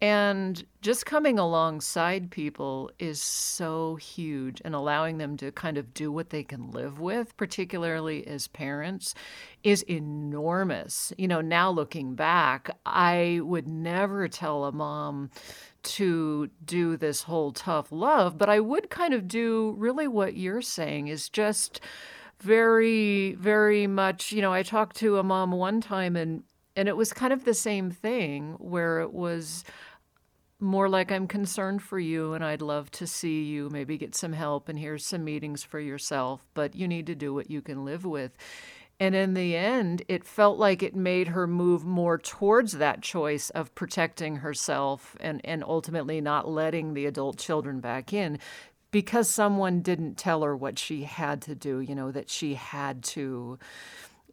and 0.00 0.64
just 0.80 1.04
coming 1.04 1.38
alongside 1.38 2.30
people 2.30 2.90
is 2.98 3.20
so 3.20 3.96
huge 3.96 4.62
and 4.64 4.74
allowing 4.74 5.18
them 5.18 5.36
to 5.36 5.52
kind 5.52 5.76
of 5.76 5.92
do 5.92 6.10
what 6.10 6.30
they 6.30 6.42
can 6.42 6.70
live 6.70 7.00
with, 7.00 7.36
particularly 7.36 8.26
as 8.26 8.48
parents, 8.48 9.14
is 9.62 9.82
enormous. 9.82 11.12
You 11.18 11.28
know, 11.28 11.42
now 11.42 11.70
looking 11.70 12.14
back, 12.14 12.70
I 12.86 13.40
would 13.42 13.68
never 13.68 14.26
tell 14.26 14.64
a 14.64 14.72
mom 14.72 15.30
to 15.82 16.48
do 16.64 16.96
this 16.96 17.22
whole 17.22 17.52
tough 17.52 17.92
love, 17.92 18.38
but 18.38 18.48
I 18.48 18.60
would 18.60 18.88
kind 18.88 19.12
of 19.12 19.28
do 19.28 19.74
really 19.76 20.08
what 20.08 20.34
you're 20.34 20.62
saying 20.62 21.08
is 21.08 21.28
just 21.28 21.80
very, 22.40 23.34
very 23.34 23.86
much, 23.86 24.32
you 24.32 24.40
know, 24.40 24.52
I 24.52 24.62
talked 24.62 24.96
to 24.96 25.18
a 25.18 25.22
mom 25.22 25.52
one 25.52 25.82
time 25.82 26.16
and 26.16 26.42
And 26.76 26.88
it 26.88 26.96
was 26.96 27.12
kind 27.12 27.32
of 27.32 27.44
the 27.44 27.52
same 27.52 27.90
thing 27.90 28.56
where 28.58 29.00
it 29.00 29.12
was 29.12 29.64
more 30.60 30.88
like 30.88 31.10
I'm 31.10 31.26
concerned 31.26 31.82
for 31.82 31.98
you 31.98 32.34
and 32.34 32.44
I'd 32.44 32.62
love 32.62 32.90
to 32.92 33.06
see 33.06 33.42
you 33.44 33.68
maybe 33.70 33.98
get 33.98 34.14
some 34.14 34.32
help 34.32 34.68
and 34.68 34.78
here's 34.78 35.04
some 35.06 35.24
meetings 35.24 35.62
for 35.62 35.80
yourself, 35.80 36.46
but 36.54 36.74
you 36.74 36.86
need 36.86 37.06
to 37.06 37.14
do 37.14 37.32
what 37.32 37.50
you 37.50 37.60
can 37.60 37.84
live 37.84 38.04
with. 38.04 38.32
And 38.98 39.14
in 39.14 39.32
the 39.32 39.56
end, 39.56 40.02
it 40.08 40.24
felt 40.24 40.58
like 40.58 40.82
it 40.82 40.94
made 40.94 41.28
her 41.28 41.46
move 41.46 41.86
more 41.86 42.18
towards 42.18 42.72
that 42.72 43.00
choice 43.00 43.48
of 43.50 43.74
protecting 43.74 44.36
herself 44.36 45.16
and, 45.20 45.40
and 45.42 45.64
ultimately 45.64 46.20
not 46.20 46.46
letting 46.46 46.92
the 46.92 47.06
adult 47.06 47.38
children 47.38 47.80
back 47.80 48.12
in 48.12 48.38
because 48.90 49.28
someone 49.28 49.80
didn't 49.80 50.16
tell 50.16 50.42
her 50.42 50.54
what 50.54 50.78
she 50.78 51.04
had 51.04 51.40
to 51.42 51.54
do, 51.54 51.80
you 51.80 51.94
know, 51.94 52.10
that 52.10 52.28
she 52.28 52.54
had 52.54 53.02
to 53.02 53.58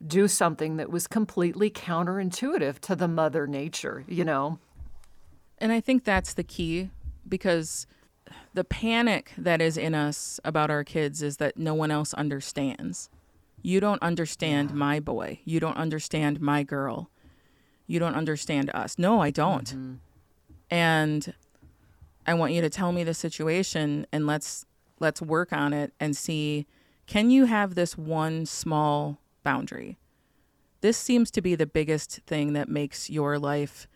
do 0.06 0.28
something 0.28 0.78
that 0.78 0.92
was 0.92 1.08
completely 1.08 1.70
counterintuitive 1.70 2.80
to 2.80 2.96
the 2.96 3.08
mother 3.08 3.48
nature, 3.48 4.04
you 4.08 4.26
know. 4.26 4.60
And 5.58 5.72
I 5.72 5.80
think 5.80 6.04
that's 6.04 6.34
the 6.34 6.44
key 6.44 6.90
because 7.28 7.88
the 8.54 8.64
panic 8.64 9.34
that 9.38 9.62
is 9.62 9.78
in 9.78 9.96
us 9.96 10.40
about 10.44 10.70
our 10.70 10.84
kids 10.84 11.22
is 11.22 11.38
that 11.38 11.58
no 11.58 11.74
one 11.74 11.92
else 11.92 12.14
understands. 12.14 13.10
You 13.62 13.80
don't 13.80 14.02
understand 14.02 14.70
yeah. 14.72 14.76
my 14.76 15.00
boy. 15.00 15.40
You 15.46 15.60
don't 15.60 15.78
understand 15.78 16.40
my 16.42 16.64
girl. 16.64 17.10
You 17.88 18.00
don't 18.00 18.16
understand 18.16 18.70
us. 18.74 18.98
No, 18.98 19.22
I 19.22 19.32
don't. 19.32 19.68
Mm-hmm. 19.68 19.94
And 20.70 21.34
I 22.26 22.34
want 22.34 22.54
you 22.54 22.62
to 22.62 22.70
tell 22.70 22.92
me 22.92 23.04
the 23.04 23.14
situation 23.14 24.06
and 24.12 24.28
let's 24.28 24.66
let's 25.00 25.22
work 25.22 25.54
on 25.54 25.74
it 25.74 25.94
and 26.00 26.16
see 26.18 26.66
can 27.06 27.30
you 27.30 27.46
have 27.46 27.76
this 27.76 27.98
one 27.98 28.46
small 28.46 29.20
boundary? 29.44 29.98
This 30.82 30.98
seems 30.98 31.32
to 31.32 31.42
be 31.42 31.56
the 31.56 31.66
biggest 31.66 32.20
thing 32.28 32.52
that 32.54 32.68
makes 32.68 33.10
your 33.10 33.40
life 33.40 33.88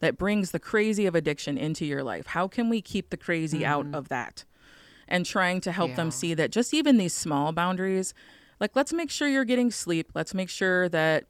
that 0.00 0.18
brings 0.18 0.50
the 0.50 0.58
crazy 0.58 1.06
of 1.06 1.14
addiction 1.14 1.56
into 1.56 1.86
your 1.86 2.02
life. 2.02 2.26
How 2.26 2.48
can 2.48 2.68
we 2.68 2.80
keep 2.82 3.10
the 3.10 3.16
crazy 3.16 3.60
mm-hmm. 3.60 3.72
out 3.72 3.86
of 3.94 4.08
that? 4.08 4.44
And 5.08 5.26
trying 5.26 5.60
to 5.62 5.72
help 5.72 5.90
yeah. 5.90 5.96
them 5.96 6.10
see 6.10 6.34
that 6.34 6.52
just 6.52 6.72
even 6.72 6.96
these 6.96 7.14
small 7.14 7.52
boundaries, 7.52 8.14
like 8.60 8.76
let's 8.76 8.92
make 8.92 9.10
sure 9.10 9.26
you're 9.26 9.44
getting 9.44 9.70
sleep. 9.70 10.10
Let's 10.14 10.34
make 10.34 10.48
sure 10.48 10.88
that 10.90 11.24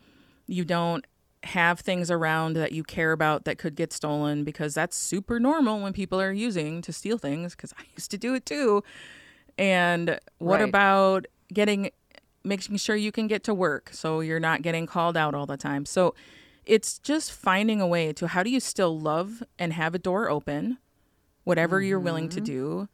you 0.46 0.64
don't 0.64 1.06
have 1.44 1.80
things 1.80 2.10
around 2.10 2.54
that 2.54 2.72
you 2.72 2.82
care 2.82 3.12
about 3.12 3.44
that 3.44 3.56
could 3.56 3.74
get 3.74 3.92
stolen 3.92 4.44
because 4.44 4.74
that's 4.74 4.96
super 4.96 5.40
normal 5.40 5.80
when 5.80 5.92
people 5.92 6.20
are 6.20 6.32
using 6.32 6.82
to 6.82 6.92
steal 6.92 7.16
things 7.16 7.56
because 7.56 7.72
I 7.78 7.82
used 7.96 8.10
to 8.10 8.18
do 8.18 8.34
it 8.34 8.44
too. 8.44 8.84
And 9.56 10.18
what 10.38 10.60
right. 10.60 10.68
about 10.68 11.26
getting 11.52 11.90
making 12.44 12.76
sure 12.76 12.96
you 12.96 13.12
can 13.12 13.26
get 13.26 13.44
to 13.44 13.54
work 13.54 13.90
so 13.92 14.20
you're 14.20 14.40
not 14.40 14.62
getting 14.62 14.86
called 14.86 15.16
out 15.16 15.34
all 15.34 15.46
the 15.46 15.56
time. 15.56 15.84
So 15.84 16.14
it's 16.66 16.98
just 16.98 17.32
finding 17.32 17.80
a 17.80 17.86
way 17.86 18.12
to 18.12 18.28
how 18.28 18.42
do 18.42 18.50
you 18.50 18.60
still 18.60 18.98
love 18.98 19.42
and 19.58 19.72
have 19.72 19.94
a 19.94 19.98
door 19.98 20.28
open, 20.28 20.78
whatever 21.44 21.78
mm-hmm. 21.78 21.88
you're 21.88 22.00
willing 22.00 22.28
to 22.30 22.36
mm-hmm. 22.36 22.44
do, 22.44 22.88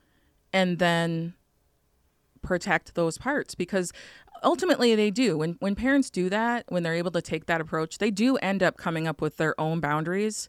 and 0.53 0.79
then 0.79 1.35
protect 2.43 2.95
those 2.95 3.19
parts 3.19 3.55
because 3.55 3.93
ultimately 4.43 4.95
they 4.95 5.11
do. 5.11 5.39
When 5.39 5.57
when 5.61 5.75
parents 5.75 6.11
do 6.11 6.29
that, 6.31 6.65
when 6.69 6.83
they're 6.83 6.95
able 6.95 7.11
to 7.13 7.23
take 7.23 7.47
that 7.47 7.61
approach, 7.61 7.99
they 7.99 8.11
do 8.11 8.37
end 8.37 8.63
up 8.63 8.77
coming 8.77 9.07
up 9.07 9.21
with 9.21 9.37
their 9.37 9.59
own 9.61 9.81
boundaries. 9.81 10.49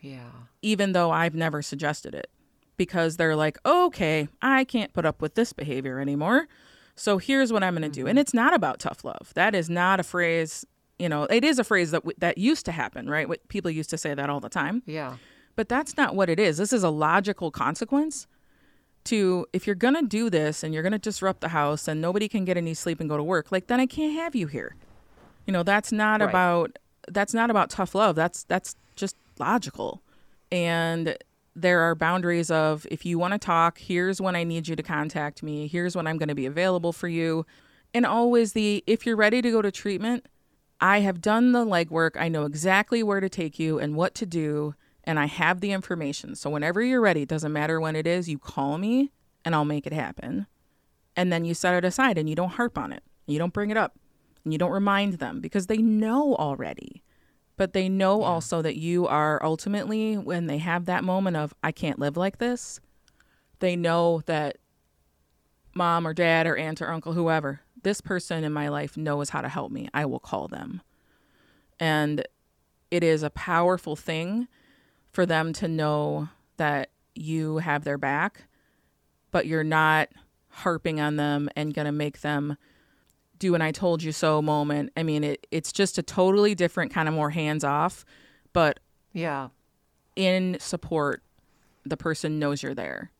Yeah. 0.00 0.30
Even 0.62 0.92
though 0.92 1.10
I've 1.10 1.34
never 1.34 1.62
suggested 1.62 2.14
it 2.14 2.30
because 2.76 3.16
they're 3.16 3.36
like, 3.36 3.58
"Okay, 3.64 4.28
I 4.42 4.64
can't 4.64 4.92
put 4.92 5.06
up 5.06 5.22
with 5.22 5.34
this 5.34 5.52
behavior 5.52 6.00
anymore." 6.00 6.48
So 6.96 7.16
here's 7.16 7.50
what 7.50 7.62
I'm 7.62 7.74
going 7.74 7.82
to 7.82 7.88
do. 7.88 8.06
And 8.06 8.16
mm-hmm. 8.16 8.18
it's 8.18 8.34
not 8.34 8.52
about 8.52 8.78
tough 8.78 9.04
love. 9.04 9.32
That 9.34 9.54
is 9.54 9.70
not 9.70 10.00
a 10.00 10.02
phrase, 10.02 10.66
you 11.00 11.08
know, 11.08 11.24
it 11.24 11.44
is 11.44 11.58
a 11.58 11.64
phrase 11.64 11.92
that 11.92 12.02
w- 12.02 12.16
that 12.18 12.36
used 12.36 12.66
to 12.66 12.72
happen, 12.72 13.08
right? 13.08 13.28
What 13.28 13.48
people 13.48 13.70
used 13.70 13.90
to 13.90 13.98
say 13.98 14.14
that 14.14 14.28
all 14.28 14.38
the 14.40 14.50
time. 14.50 14.82
Yeah. 14.84 15.16
But 15.56 15.68
that's 15.68 15.96
not 15.96 16.14
what 16.14 16.28
it 16.28 16.38
is. 16.38 16.58
This 16.58 16.72
is 16.72 16.82
a 16.82 16.90
logical 16.90 17.50
consequence 17.50 18.26
to 19.04 19.46
if 19.54 19.66
you're 19.66 19.76
going 19.76 19.94
to 19.94 20.02
do 20.02 20.28
this 20.28 20.62
and 20.62 20.74
you're 20.74 20.82
going 20.82 20.92
to 20.92 20.98
disrupt 20.98 21.40
the 21.40 21.48
house 21.48 21.88
and 21.88 22.00
nobody 22.02 22.28
can 22.28 22.44
get 22.44 22.58
any 22.58 22.74
sleep 22.74 23.00
and 23.00 23.08
go 23.08 23.16
to 23.16 23.22
work, 23.22 23.50
like 23.50 23.66
then 23.66 23.80
I 23.80 23.86
can't 23.86 24.12
have 24.14 24.34
you 24.34 24.46
here. 24.46 24.76
You 25.46 25.54
know, 25.54 25.62
that's 25.62 25.90
not 25.90 26.20
right. 26.20 26.28
about 26.28 26.78
that's 27.08 27.32
not 27.32 27.48
about 27.48 27.70
tough 27.70 27.94
love. 27.94 28.14
That's 28.14 28.44
that's 28.44 28.76
just 28.94 29.16
logical. 29.38 30.02
And 30.52 31.16
there 31.56 31.80
are 31.80 31.94
boundaries 31.94 32.50
of 32.50 32.86
if 32.90 33.06
you 33.06 33.18
want 33.18 33.32
to 33.32 33.38
talk, 33.38 33.78
here's 33.78 34.20
when 34.20 34.36
I 34.36 34.44
need 34.44 34.68
you 34.68 34.76
to 34.76 34.82
contact 34.82 35.42
me, 35.42 35.66
here's 35.66 35.96
when 35.96 36.06
I'm 36.06 36.18
going 36.18 36.28
to 36.28 36.34
be 36.34 36.46
available 36.46 36.92
for 36.92 37.08
you. 37.08 37.46
And 37.94 38.04
always 38.04 38.52
the 38.52 38.84
if 38.86 39.06
you're 39.06 39.16
ready 39.16 39.40
to 39.40 39.50
go 39.50 39.62
to 39.62 39.70
treatment, 39.70 40.26
I 40.80 41.00
have 41.00 41.20
done 41.20 41.52
the 41.52 41.64
legwork. 41.64 42.12
I 42.18 42.28
know 42.28 42.44
exactly 42.44 43.02
where 43.02 43.20
to 43.20 43.28
take 43.28 43.58
you 43.58 43.78
and 43.78 43.94
what 43.94 44.14
to 44.16 44.26
do, 44.26 44.74
and 45.04 45.18
I 45.18 45.26
have 45.26 45.60
the 45.60 45.72
information. 45.72 46.34
So 46.34 46.50
whenever 46.50 46.82
you're 46.82 47.00
ready, 47.00 47.22
it 47.22 47.28
doesn't 47.28 47.52
matter 47.52 47.80
when 47.80 47.96
it 47.96 48.06
is, 48.06 48.28
you 48.28 48.38
call 48.38 48.78
me 48.78 49.12
and 49.44 49.54
I'll 49.54 49.64
make 49.64 49.86
it 49.86 49.92
happen. 49.92 50.46
And 51.16 51.32
then 51.32 51.44
you 51.44 51.54
set 51.54 51.74
it 51.74 51.84
aside 51.84 52.18
and 52.18 52.28
you 52.28 52.36
don't 52.36 52.50
harp 52.50 52.78
on 52.78 52.92
it. 52.92 53.02
You 53.26 53.38
don't 53.38 53.52
bring 53.52 53.70
it 53.70 53.76
up. 53.76 53.98
And 54.44 54.52
you 54.52 54.58
don't 54.58 54.70
remind 54.70 55.14
them 55.14 55.40
because 55.40 55.66
they 55.66 55.78
know 55.78 56.34
already 56.36 57.02
but 57.60 57.74
they 57.74 57.90
know 57.90 58.20
yeah. 58.20 58.26
also 58.26 58.62
that 58.62 58.76
you 58.76 59.06
are 59.06 59.38
ultimately 59.44 60.16
when 60.16 60.46
they 60.46 60.56
have 60.56 60.86
that 60.86 61.04
moment 61.04 61.36
of 61.36 61.52
I 61.62 61.72
can't 61.72 61.98
live 61.98 62.16
like 62.16 62.38
this, 62.38 62.80
they 63.58 63.76
know 63.76 64.22
that 64.24 64.56
mom 65.74 66.06
or 66.06 66.14
dad 66.14 66.46
or 66.46 66.56
aunt 66.56 66.80
or 66.80 66.90
uncle 66.90 67.12
whoever, 67.12 67.60
this 67.82 68.00
person 68.00 68.44
in 68.44 68.52
my 68.52 68.68
life 68.68 68.96
knows 68.96 69.30
how 69.30 69.40
to 69.40 69.48
help 69.48 69.72
me. 69.72 69.88
I 69.94 70.04
will 70.06 70.18
call 70.18 70.48
them. 70.48 70.82
And 71.78 72.26
it 72.90 73.02
is 73.02 73.22
a 73.22 73.30
powerful 73.30 73.96
thing 73.96 74.48
for 75.12 75.26
them 75.26 75.52
to 75.54 75.68
know 75.68 76.28
that 76.56 76.90
you 77.14 77.58
have 77.58 77.84
their 77.84 77.98
back, 77.98 78.44
but 79.30 79.46
you're 79.46 79.64
not 79.64 80.08
harping 80.48 81.00
on 81.00 81.16
them 81.16 81.48
and 81.56 81.74
going 81.74 81.86
to 81.86 81.92
make 81.92 82.20
them 82.20 82.56
do 83.38 83.54
an 83.54 83.62
I 83.62 83.72
told 83.72 84.02
you 84.02 84.12
so 84.12 84.42
moment. 84.42 84.92
I 84.96 85.02
mean, 85.02 85.24
it, 85.24 85.46
it's 85.50 85.72
just 85.72 85.98
a 85.98 86.02
totally 86.02 86.54
different 86.54 86.92
kind 86.92 87.08
of 87.08 87.14
more 87.14 87.30
hands 87.30 87.64
off, 87.64 88.04
but 88.52 88.80
yeah, 89.12 89.48
in 90.14 90.58
support, 90.60 91.22
the 91.84 91.96
person 91.96 92.38
knows 92.38 92.62
you're 92.62 92.74
there. 92.74 93.10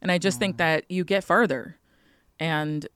And 0.00 0.10
I 0.10 0.18
just 0.18 0.38
think 0.38 0.54
mm. 0.54 0.58
that 0.58 0.90
you 0.90 1.04
get 1.04 1.24
farther. 1.24 1.76
And, 2.40 2.86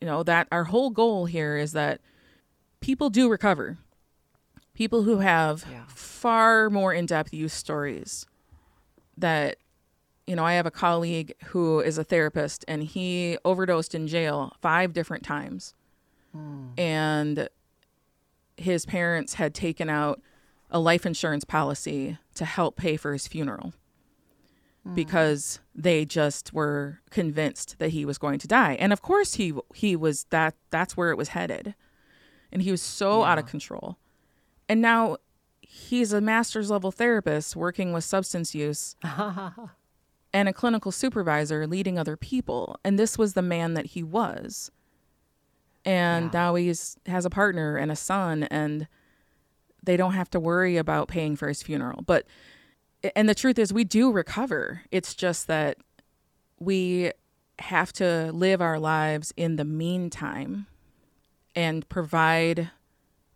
you 0.00 0.06
know, 0.06 0.22
that 0.22 0.48
our 0.50 0.64
whole 0.64 0.90
goal 0.90 1.26
here 1.26 1.56
is 1.56 1.72
that 1.72 2.00
people 2.80 3.10
do 3.10 3.28
recover. 3.28 3.78
People 4.74 5.02
who 5.02 5.18
have 5.18 5.64
yeah. 5.70 5.84
far 5.88 6.70
more 6.70 6.92
in 6.92 7.06
depth 7.06 7.34
use 7.34 7.52
stories 7.52 8.26
that 9.16 9.56
you 10.26 10.36
know, 10.36 10.44
I 10.44 10.52
have 10.52 10.66
a 10.66 10.70
colleague 10.70 11.34
who 11.46 11.80
is 11.80 11.98
a 11.98 12.04
therapist 12.04 12.64
and 12.68 12.84
he 12.84 13.36
overdosed 13.44 13.96
in 13.96 14.06
jail 14.06 14.52
five 14.60 14.92
different 14.92 15.24
times. 15.24 15.74
Mm. 16.36 16.78
And 16.78 17.48
his 18.56 18.86
parents 18.86 19.34
had 19.34 19.54
taken 19.54 19.90
out 19.90 20.20
a 20.70 20.78
life 20.78 21.04
insurance 21.04 21.42
policy 21.42 22.18
to 22.36 22.44
help 22.44 22.76
pay 22.76 22.96
for 22.96 23.12
his 23.12 23.26
funeral 23.26 23.72
mm. 24.86 24.94
because 24.94 25.60
they 25.74 26.04
just 26.04 26.52
were 26.52 27.00
convinced 27.10 27.78
that 27.78 27.90
he 27.90 28.04
was 28.04 28.18
going 28.18 28.38
to 28.38 28.48
die. 28.48 28.74
And 28.74 28.92
of 28.92 29.02
course 29.02 29.34
he 29.34 29.52
he 29.74 29.96
was 29.96 30.24
that 30.30 30.54
that's 30.70 30.96
where 30.96 31.10
it 31.10 31.16
was 31.16 31.30
headed. 31.30 31.74
And 32.52 32.62
he 32.62 32.70
was 32.70 32.82
so 32.82 33.20
yeah. 33.20 33.32
out 33.32 33.38
of 33.38 33.46
control. 33.46 33.98
And 34.68 34.80
now 34.80 35.18
he's 35.60 36.12
a 36.12 36.20
master's 36.20 36.70
level 36.70 36.90
therapist 36.90 37.54
working 37.54 37.92
with 37.92 38.04
substance 38.04 38.54
use 38.54 38.96
and 40.32 40.48
a 40.48 40.52
clinical 40.52 40.92
supervisor 40.92 41.66
leading 41.66 41.98
other 41.98 42.16
people. 42.16 42.78
And 42.84 42.98
this 42.98 43.16
was 43.16 43.34
the 43.34 43.42
man 43.42 43.74
that 43.74 43.86
he 43.86 44.02
was 44.02 44.70
and 45.84 46.26
yeah. 46.26 46.40
now 46.40 46.54
he's 46.54 46.96
has 47.06 47.24
a 47.24 47.30
partner 47.30 47.76
and 47.76 47.90
a 47.90 47.96
son 47.96 48.44
and 48.44 48.86
they 49.82 49.96
don't 49.96 50.12
have 50.12 50.30
to 50.30 50.40
worry 50.40 50.76
about 50.76 51.08
paying 51.08 51.36
for 51.36 51.48
his 51.48 51.62
funeral 51.62 52.02
but 52.02 52.26
and 53.16 53.28
the 53.28 53.34
truth 53.34 53.58
is 53.58 53.72
we 53.72 53.84
do 53.84 54.10
recover. 54.10 54.82
It's 54.90 55.14
just 55.14 55.46
that 55.46 55.78
we 56.58 57.12
have 57.58 57.92
to 57.94 58.30
live 58.32 58.60
our 58.60 58.78
lives 58.78 59.32
in 59.36 59.56
the 59.56 59.64
meantime 59.64 60.66
and 61.54 61.88
provide 61.88 62.70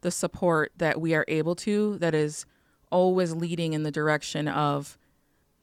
the 0.01 0.11
support 0.11 0.73
that 0.77 1.01
we 1.01 1.15
are 1.15 1.25
able 1.29 1.55
to 1.55 1.99
that 1.99 2.15
is 2.15 2.47
always 2.91 3.33
leading 3.35 3.73
in 3.73 3.83
the 3.83 3.91
direction 3.91 4.49
of 4.49 4.99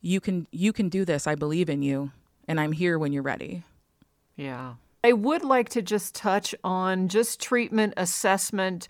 you 0.02 0.20
can 0.20 0.48
you 0.52 0.74
can 0.74 0.90
do 0.90 1.06
this. 1.06 1.28
I 1.28 1.36
believe 1.36 1.70
in 1.70 1.82
you 1.82 2.12
and 2.48 2.60
i'm 2.60 2.72
here 2.72 2.98
when 3.00 3.14
you're 3.14 3.24
ready. 3.24 3.64
Yeah. 4.36 4.74
I 5.04 5.14
would 5.14 5.44
like 5.44 5.70
to 5.70 5.82
just 5.82 6.14
touch 6.14 6.54
on 6.64 7.08
just 7.08 7.40
treatment 7.40 7.94
assessment. 7.98 8.88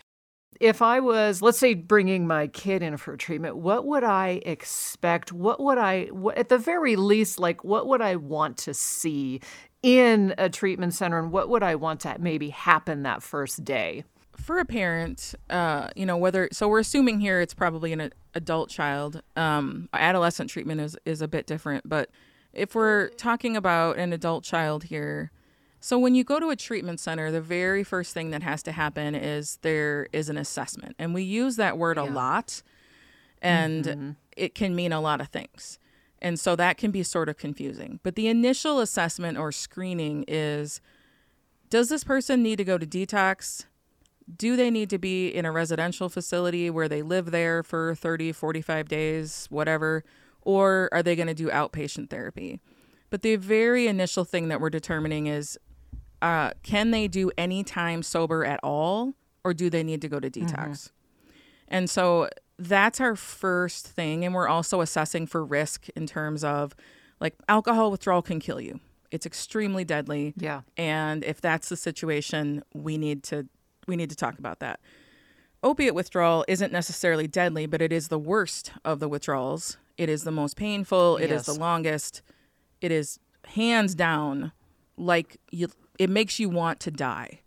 If 0.60 0.82
I 0.82 1.00
was, 1.00 1.42
let's 1.42 1.58
say, 1.58 1.74
bringing 1.74 2.26
my 2.26 2.46
kid 2.46 2.82
in 2.82 2.96
for 2.96 3.16
treatment, 3.16 3.56
what 3.56 3.86
would 3.86 4.04
I 4.04 4.40
expect? 4.46 5.32
What 5.32 5.60
would 5.60 5.78
I, 5.78 6.06
what, 6.06 6.38
at 6.38 6.48
the 6.48 6.58
very 6.58 6.96
least, 6.96 7.38
like, 7.38 7.64
what 7.64 7.86
would 7.88 8.00
I 8.00 8.16
want 8.16 8.58
to 8.58 8.74
see 8.74 9.40
in 9.82 10.34
a 10.38 10.48
treatment 10.48 10.94
center 10.94 11.18
and 11.18 11.32
what 11.32 11.48
would 11.48 11.62
I 11.62 11.74
want 11.74 12.00
to 12.00 12.16
maybe 12.20 12.50
happen 12.50 13.02
that 13.02 13.22
first 13.22 13.64
day? 13.64 14.04
for 14.36 14.58
a 14.58 14.64
parent, 14.64 15.34
uh, 15.50 15.88
you 15.94 16.04
know, 16.06 16.16
whether 16.16 16.48
so 16.52 16.68
we're 16.68 16.80
assuming 16.80 17.20
here 17.20 17.40
it's 17.40 17.54
probably 17.54 17.92
an 17.92 18.12
adult 18.34 18.70
child. 18.70 19.22
Um, 19.36 19.88
adolescent 19.92 20.50
treatment 20.50 20.80
is 20.80 20.96
is 21.04 21.22
a 21.22 21.28
bit 21.28 21.46
different, 21.46 21.88
but 21.88 22.10
if 22.52 22.74
we're 22.74 23.08
talking 23.10 23.56
about 23.56 23.98
an 23.98 24.12
adult 24.12 24.44
child 24.44 24.84
here, 24.84 25.30
so 25.82 25.98
when 25.98 26.14
you 26.14 26.22
go 26.22 26.38
to 26.38 26.50
a 26.50 26.56
treatment 26.56 27.00
center, 27.00 27.32
the 27.32 27.40
very 27.40 27.82
first 27.82 28.14
thing 28.14 28.30
that 28.30 28.44
has 28.44 28.62
to 28.62 28.72
happen 28.72 29.16
is 29.16 29.58
there 29.62 30.06
is 30.12 30.28
an 30.28 30.38
assessment, 30.38 30.94
and 30.96 31.12
we 31.12 31.24
use 31.24 31.56
that 31.56 31.76
word 31.76 31.96
yeah. 31.96 32.04
a 32.04 32.08
lot, 32.08 32.62
and 33.42 33.84
mm-hmm. 33.84 34.10
it 34.36 34.54
can 34.54 34.76
mean 34.76 34.92
a 34.92 35.00
lot 35.00 35.20
of 35.20 35.26
things. 35.26 35.80
And 36.20 36.38
so 36.38 36.54
that 36.54 36.78
can 36.78 36.92
be 36.92 37.02
sort 37.02 37.28
of 37.28 37.36
confusing. 37.36 37.98
But 38.04 38.14
the 38.14 38.28
initial 38.28 38.78
assessment 38.78 39.36
or 39.36 39.50
screening 39.50 40.24
is 40.28 40.80
does 41.68 41.88
this 41.88 42.04
person 42.04 42.44
need 42.44 42.58
to 42.58 42.64
go 42.64 42.78
to 42.78 42.86
detox? 42.86 43.64
Do 44.36 44.54
they 44.54 44.70
need 44.70 44.88
to 44.90 44.98
be 44.98 45.28
in 45.30 45.44
a 45.44 45.50
residential 45.50 46.08
facility 46.08 46.70
where 46.70 46.88
they 46.88 47.02
live 47.02 47.32
there 47.32 47.64
for 47.64 47.96
30, 47.96 48.30
45 48.30 48.86
days, 48.86 49.48
whatever? 49.50 50.04
Or 50.42 50.88
are 50.92 51.02
they 51.02 51.16
going 51.16 51.26
to 51.26 51.34
do 51.34 51.48
outpatient 51.48 52.08
therapy? 52.08 52.60
But 53.10 53.22
the 53.22 53.34
very 53.34 53.88
initial 53.88 54.24
thing 54.24 54.46
that 54.46 54.60
we're 54.60 54.70
determining 54.70 55.26
is 55.26 55.58
uh, 56.22 56.52
can 56.62 56.92
they 56.92 57.08
do 57.08 57.30
any 57.36 57.64
time 57.64 58.02
sober 58.02 58.44
at 58.44 58.60
all? 58.62 59.14
Or 59.44 59.52
do 59.52 59.68
they 59.68 59.82
need 59.82 60.00
to 60.02 60.08
go 60.08 60.20
to 60.20 60.30
detox? 60.30 60.52
Mm-hmm. 60.54 61.32
And 61.68 61.90
so 61.90 62.28
that's 62.58 63.00
our 63.00 63.16
first 63.16 63.88
thing. 63.88 64.24
And 64.24 64.32
we're 64.32 64.48
also 64.48 64.80
assessing 64.80 65.26
for 65.26 65.44
risk 65.44 65.88
in 65.96 66.06
terms 66.06 66.44
of 66.44 66.76
like 67.20 67.34
alcohol 67.48 67.90
withdrawal 67.90 68.22
can 68.22 68.38
kill 68.38 68.60
you. 68.60 68.78
It's 69.10 69.26
extremely 69.26 69.84
deadly. 69.84 70.32
Yeah. 70.36 70.62
And 70.76 71.24
if 71.24 71.40
that's 71.40 71.68
the 71.68 71.76
situation, 71.76 72.62
we 72.72 72.98
need 72.98 73.24
to 73.24 73.48
we 73.88 73.96
need 73.96 74.10
to 74.10 74.16
talk 74.16 74.38
about 74.38 74.60
that. 74.60 74.78
Opiate 75.64 75.94
withdrawal 75.94 76.44
isn't 76.46 76.72
necessarily 76.72 77.26
deadly, 77.26 77.66
but 77.66 77.82
it 77.82 77.92
is 77.92 78.08
the 78.08 78.18
worst 78.18 78.72
of 78.84 79.00
the 79.00 79.08
withdrawals. 79.08 79.76
It 79.96 80.08
is 80.08 80.22
the 80.24 80.30
most 80.30 80.56
painful. 80.56 81.16
It 81.16 81.30
yes. 81.30 81.40
is 81.40 81.54
the 81.54 81.60
longest. 81.60 82.22
It 82.80 82.92
is 82.92 83.18
hands 83.48 83.94
down 83.94 84.52
like 84.96 85.38
you 85.50 85.68
it 86.02 86.10
makes 86.10 86.40
you 86.40 86.48
want 86.48 86.80
to 86.80 86.90
die 86.90 87.40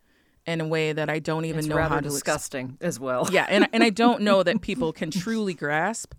in 0.46 0.62
a 0.62 0.68
way 0.68 0.94
that 0.94 1.10
I 1.10 1.20
don't 1.20 1.46
even 1.46 1.60
it's 1.60 1.68
know 1.68 1.78
how 1.78 1.96
to 1.96 2.02
disgusting 2.02 2.78
ex- 2.80 2.88
as 2.88 3.00
well. 3.00 3.28
yeah, 3.32 3.46
and 3.50 3.68
and 3.74 3.84
I 3.84 3.90
don't 3.90 4.22
know 4.22 4.44
that 4.44 4.62
people 4.70 4.94
can 4.94 5.12
truly 5.12 5.54
grasp 5.54 6.14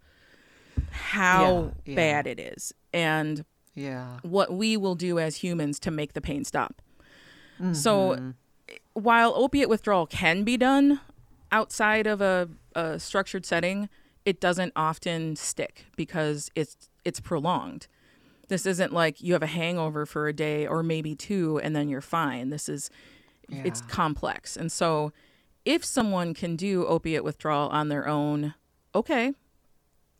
how 0.90 1.72
yeah, 1.84 1.92
yeah. 1.92 1.96
bad 1.96 2.26
it 2.26 2.38
is 2.38 2.74
and 2.92 3.44
yeah 3.74 4.18
what 4.22 4.52
we 4.52 4.76
will 4.76 4.94
do 4.94 5.18
as 5.18 5.36
humans 5.36 5.78
to 5.80 5.90
make 5.90 6.12
the 6.12 6.20
pain 6.20 6.44
stop. 6.44 6.82
Mm-hmm. 7.58 7.72
So 7.72 8.34
while 8.92 9.32
opiate 9.34 9.70
withdrawal 9.70 10.06
can 10.06 10.44
be 10.44 10.58
done 10.58 11.00
outside 11.50 12.06
of 12.06 12.20
a, 12.20 12.48
a 12.74 12.98
structured 12.98 13.46
setting, 13.46 13.88
it 14.26 14.40
doesn't 14.40 14.72
often 14.76 15.36
stick 15.36 15.86
because 15.96 16.50
it's 16.54 16.90
it's 17.04 17.20
prolonged. 17.20 17.86
This 18.48 18.66
isn't 18.66 18.92
like 18.92 19.20
you 19.20 19.32
have 19.32 19.42
a 19.42 19.48
hangover 19.48 20.06
for 20.06 20.28
a 20.28 20.32
day 20.32 20.66
or 20.66 20.82
maybe 20.82 21.14
two 21.14 21.58
and 21.62 21.74
then 21.74 21.88
you're 21.88 22.00
fine. 22.00 22.50
This 22.50 22.68
is 22.68 22.90
yeah. 23.48 23.62
it's 23.64 23.80
complex. 23.82 24.56
And 24.56 24.70
so 24.70 25.12
if 25.64 25.84
someone 25.84 26.34
can 26.34 26.56
do 26.56 26.86
opiate 26.86 27.24
withdrawal 27.24 27.68
on 27.70 27.88
their 27.88 28.06
own, 28.06 28.54
okay. 28.94 29.32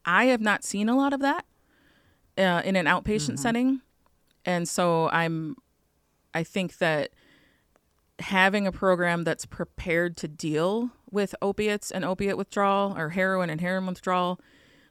I 0.05 0.27
have 0.27 0.41
not 0.41 0.65
seen 0.65 0.89
a 0.89 0.97
lot 0.97 1.13
of 1.13 1.21
that 1.21 1.45
uh, 2.39 2.63
in 2.65 2.77
an 2.77 2.87
outpatient 2.87 3.35
mm-hmm. 3.35 3.37
setting. 3.37 3.81
And 4.45 4.69
so 4.69 5.09
I'm 5.11 5.57
I 6.35 6.43
think 6.45 6.79
that 6.79 7.11
having 8.19 8.67
a 8.67 8.73
program 8.73 9.25
that's 9.25 9.47
prepared 9.47 10.17
to 10.19 10.29
deal 10.29 10.91
with 11.11 11.35
opiates 11.41 11.91
and 11.91 12.05
opiate 12.05 12.37
withdrawal 12.37 12.97
or 12.97 13.11
heroin 13.11 13.51
and 13.51 13.61
heroin 13.61 13.87
withdrawal. 13.87 14.41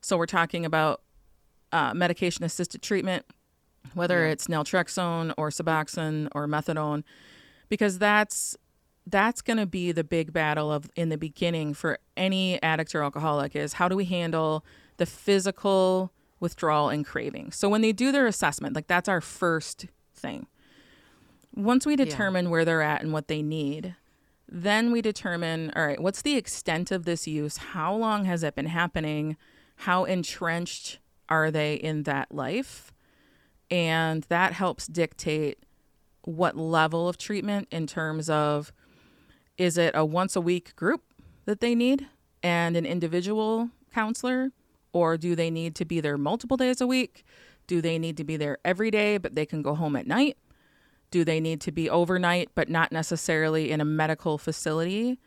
So 0.01 0.17
we're 0.17 0.25
talking 0.25 0.65
about 0.65 1.01
uh, 1.71 1.93
medication 1.93 2.43
assisted 2.43 2.81
treatment, 2.81 3.25
whether 3.93 4.25
yeah. 4.25 4.31
it's 4.31 4.47
naltrexone 4.47 5.33
or 5.37 5.49
Suboxone 5.49 6.27
or 6.33 6.47
methadone 6.47 7.03
because 7.69 7.97
that's 7.99 8.57
that's 9.07 9.41
going 9.41 9.57
to 9.57 9.67
be 9.67 9.91
the 9.91 10.03
big 10.03 10.33
battle 10.33 10.71
of 10.71 10.89
in 10.95 11.09
the 11.09 11.17
beginning 11.17 11.73
for 11.73 11.99
any 12.17 12.61
addict 12.63 12.95
or 12.95 13.03
alcoholic 13.03 13.55
is 13.55 13.73
how 13.73 13.87
do 13.87 13.95
we 13.95 14.05
handle 14.05 14.65
the 14.97 15.05
physical 15.05 16.11
withdrawal 16.39 16.89
and 16.89 17.05
craving. 17.05 17.51
So 17.51 17.69
when 17.69 17.81
they 17.81 17.91
do 17.91 18.11
their 18.11 18.25
assessment, 18.25 18.75
like 18.75 18.87
that's 18.87 19.07
our 19.07 19.21
first 19.21 19.85
thing. 20.15 20.47
Once 21.53 21.85
we 21.85 21.95
determine 21.95 22.45
yeah. 22.45 22.51
where 22.51 22.65
they're 22.65 22.81
at 22.81 23.03
and 23.03 23.13
what 23.13 23.27
they 23.27 23.43
need, 23.43 23.95
then 24.49 24.91
we 24.91 25.01
determine 25.03 25.71
all 25.75 25.85
right, 25.85 26.01
what's 26.01 26.23
the 26.23 26.35
extent 26.35 26.91
of 26.91 27.05
this 27.05 27.27
use? 27.27 27.57
How 27.57 27.93
long 27.93 28.25
has 28.25 28.41
it 28.41 28.55
been 28.55 28.65
happening? 28.65 29.37
How 29.77 30.05
entrenched 30.05 30.97
are 31.29 31.51
they 31.51 31.75
in 31.75 32.03
that 32.03 32.31
life? 32.33 32.91
And 33.71 34.23
that 34.29 34.53
helps 34.53 34.87
dictate 34.87 35.59
what 36.23 36.57
level 36.57 37.07
of 37.07 37.17
treatment 37.17 37.67
in 37.71 37.87
terms 37.87 38.29
of 38.29 38.71
is 39.57 39.77
it 39.77 39.93
a 39.95 40.03
once 40.03 40.35
a 40.35 40.41
week 40.41 40.75
group 40.75 41.01
that 41.45 41.59
they 41.59 41.75
need 41.75 42.07
and 42.43 42.75
an 42.75 42.85
individual 42.85 43.69
counselor? 43.93 44.51
Or 44.93 45.17
do 45.17 45.35
they 45.35 45.49
need 45.49 45.75
to 45.75 45.85
be 45.85 45.99
there 45.99 46.17
multiple 46.17 46.57
days 46.57 46.81
a 46.81 46.87
week? 46.87 47.25
Do 47.67 47.81
they 47.81 47.97
need 47.97 48.17
to 48.17 48.23
be 48.23 48.37
there 48.37 48.57
every 48.63 48.91
day 48.91 49.17
but 49.17 49.35
they 49.35 49.45
can 49.45 49.61
go 49.61 49.75
home 49.75 49.95
at 49.95 50.07
night? 50.07 50.37
Do 51.11 51.23
they 51.23 51.39
need 51.39 51.61
to 51.61 51.71
be 51.71 51.89
overnight 51.89 52.49
but 52.55 52.69
not 52.69 52.91
necessarily 52.91 53.71
in 53.71 53.81
a 53.81 53.85
medical 53.85 54.37
facility 54.37 55.19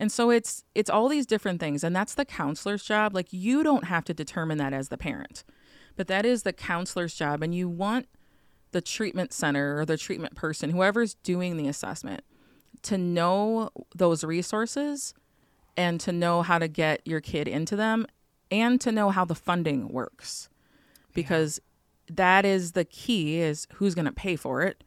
and 0.00 0.10
so 0.10 0.30
it's 0.30 0.64
it's 0.74 0.90
all 0.90 1.08
these 1.08 1.26
different 1.26 1.60
things 1.60 1.84
and 1.84 1.94
that's 1.94 2.14
the 2.14 2.24
counselor's 2.24 2.82
job 2.82 3.14
like 3.14 3.32
you 3.32 3.62
don't 3.62 3.84
have 3.84 4.04
to 4.04 4.12
determine 4.12 4.58
that 4.58 4.72
as 4.72 4.88
the 4.88 4.98
parent 4.98 5.44
but 5.96 6.08
that 6.08 6.24
is 6.24 6.42
the 6.42 6.52
counselor's 6.52 7.14
job 7.14 7.42
and 7.42 7.54
you 7.54 7.68
want 7.68 8.06
the 8.72 8.80
treatment 8.80 9.32
center 9.32 9.78
or 9.78 9.84
the 9.84 9.96
treatment 9.96 10.34
person, 10.34 10.70
whoever's 10.70 11.14
doing 11.14 11.56
the 11.56 11.68
assessment, 11.68 12.22
to 12.82 12.96
know 12.96 13.70
those 13.94 14.24
resources 14.24 15.14
and 15.76 16.00
to 16.00 16.12
know 16.12 16.42
how 16.42 16.58
to 16.58 16.68
get 16.68 17.06
your 17.06 17.20
kid 17.20 17.48
into 17.48 17.76
them 17.76 18.06
and 18.50 18.80
to 18.80 18.92
know 18.92 19.10
how 19.10 19.24
the 19.24 19.34
funding 19.34 19.88
works. 19.88 20.48
Because 21.12 21.60
yeah. 22.08 22.14
that 22.16 22.44
is 22.44 22.72
the 22.72 22.84
key 22.84 23.40
is 23.40 23.66
who's 23.74 23.94
going 23.94 24.06
to 24.06 24.12
pay 24.12 24.36
for 24.36 24.62
it. 24.62 24.82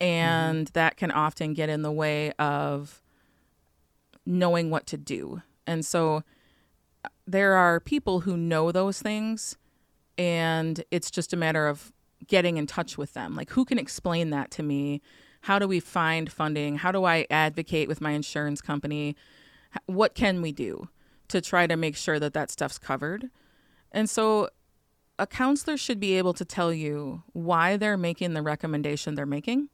And 0.00 0.66
mm-hmm. 0.66 0.72
that 0.72 0.96
can 0.96 1.10
often 1.10 1.54
get 1.54 1.68
in 1.68 1.82
the 1.82 1.92
way 1.92 2.32
of 2.38 3.01
knowing 4.24 4.70
what 4.70 4.86
to 4.88 4.96
do. 4.96 5.42
And 5.66 5.84
so 5.84 6.22
uh, 7.04 7.08
there 7.26 7.54
are 7.54 7.80
people 7.80 8.20
who 8.20 8.36
know 8.36 8.72
those 8.72 9.00
things 9.00 9.56
and 10.18 10.84
it's 10.90 11.10
just 11.10 11.32
a 11.32 11.36
matter 11.36 11.66
of 11.66 11.92
getting 12.26 12.56
in 12.56 12.66
touch 12.66 12.98
with 12.98 13.14
them. 13.14 13.34
Like, 13.34 13.50
who 13.50 13.64
can 13.64 13.78
explain 13.78 14.30
that 14.30 14.50
to 14.52 14.62
me? 14.62 15.00
How 15.42 15.58
do 15.58 15.66
we 15.66 15.80
find 15.80 16.30
funding? 16.30 16.76
How 16.76 16.92
do 16.92 17.04
I 17.04 17.26
advocate 17.30 17.88
with 17.88 18.00
my 18.00 18.12
insurance 18.12 18.60
company? 18.60 19.16
What 19.86 20.14
can 20.14 20.42
we 20.42 20.52
do 20.52 20.88
to 21.28 21.40
try 21.40 21.66
to 21.66 21.76
make 21.76 21.96
sure 21.96 22.20
that 22.20 22.34
that 22.34 22.50
stuff's 22.50 22.78
covered? 22.78 23.30
And 23.90 24.08
so, 24.08 24.48
a 25.18 25.26
counselor 25.26 25.76
should 25.76 26.00
be 26.00 26.16
able 26.16 26.32
to 26.34 26.44
tell 26.44 26.72
you 26.72 27.22
why 27.32 27.76
they're 27.76 27.96
making 27.96 28.34
the 28.34 28.42
recommendation 28.42 29.14
they're 29.14 29.26
making, 29.26 29.68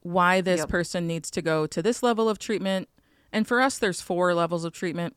why 0.00 0.40
this 0.40 0.60
yep. 0.60 0.68
person 0.68 1.06
needs 1.06 1.30
to 1.32 1.42
go 1.42 1.66
to 1.66 1.82
this 1.82 2.02
level 2.02 2.28
of 2.28 2.38
treatment. 2.38 2.88
And 3.34 3.48
for 3.48 3.60
us, 3.60 3.78
there's 3.78 4.00
four 4.00 4.32
levels 4.32 4.64
of 4.64 4.72
treatment. 4.72 5.16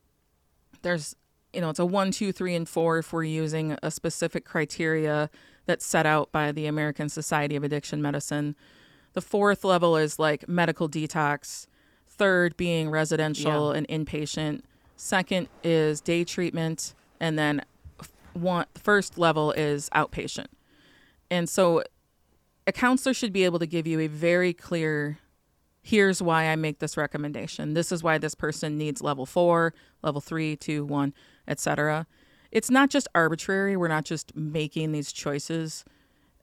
There's, 0.81 1.15
you 1.53 1.61
know, 1.61 1.69
it's 1.69 1.77
a 1.77 1.85
one, 1.85 2.09
two, 2.09 2.31
three, 2.31 2.55
and 2.55 2.67
four 2.67 2.97
if 2.97 3.13
we're 3.13 3.23
using 3.23 3.77
a 3.83 3.91
specific 3.91 4.43
criteria 4.43 5.29
that's 5.67 5.85
set 5.85 6.07
out 6.07 6.31
by 6.31 6.51
the 6.51 6.65
American 6.65 7.09
Society 7.09 7.55
of 7.55 7.63
Addiction 7.63 8.01
Medicine. 8.01 8.55
The 9.13 9.21
fourth 9.21 9.63
level 9.63 9.95
is 9.95 10.17
like 10.17 10.49
medical 10.49 10.89
detox, 10.89 11.67
third 12.07 12.57
being 12.57 12.89
residential 12.89 13.71
yeah. 13.71 13.77
and 13.77 13.87
inpatient, 13.87 14.61
second 14.95 15.47
is 15.63 16.01
day 16.01 16.23
treatment, 16.23 16.95
and 17.19 17.37
then 17.37 17.61
one 18.33 18.65
first 18.73 19.19
level 19.19 19.51
is 19.51 19.91
outpatient. 19.91 20.47
And 21.29 21.47
so 21.47 21.83
a 22.65 22.71
counselor 22.71 23.13
should 23.13 23.31
be 23.31 23.43
able 23.43 23.59
to 23.59 23.67
give 23.67 23.85
you 23.85 23.99
a 23.99 24.07
very 24.07 24.53
clear 24.53 25.19
here's 25.87 26.21
why 26.21 26.45
I 26.45 26.55
make 26.55 26.79
this 26.79 26.97
recommendation. 26.97 27.73
This 27.73 27.91
is 27.91 28.03
why 28.03 28.17
this 28.17 28.35
person 28.35 28.77
needs 28.77 29.01
level 29.01 29.25
4, 29.25 29.73
level 30.03 30.21
3, 30.21 30.55
2, 30.55 30.85
1, 30.85 31.13
etc 31.47 32.05
it's 32.51 32.69
not 32.69 32.89
just 32.89 33.07
arbitrary. 33.13 33.75
We're 33.77 33.87
not 33.87 34.05
just 34.05 34.35
making 34.35 34.91
these 34.91 35.11
choices. 35.11 35.85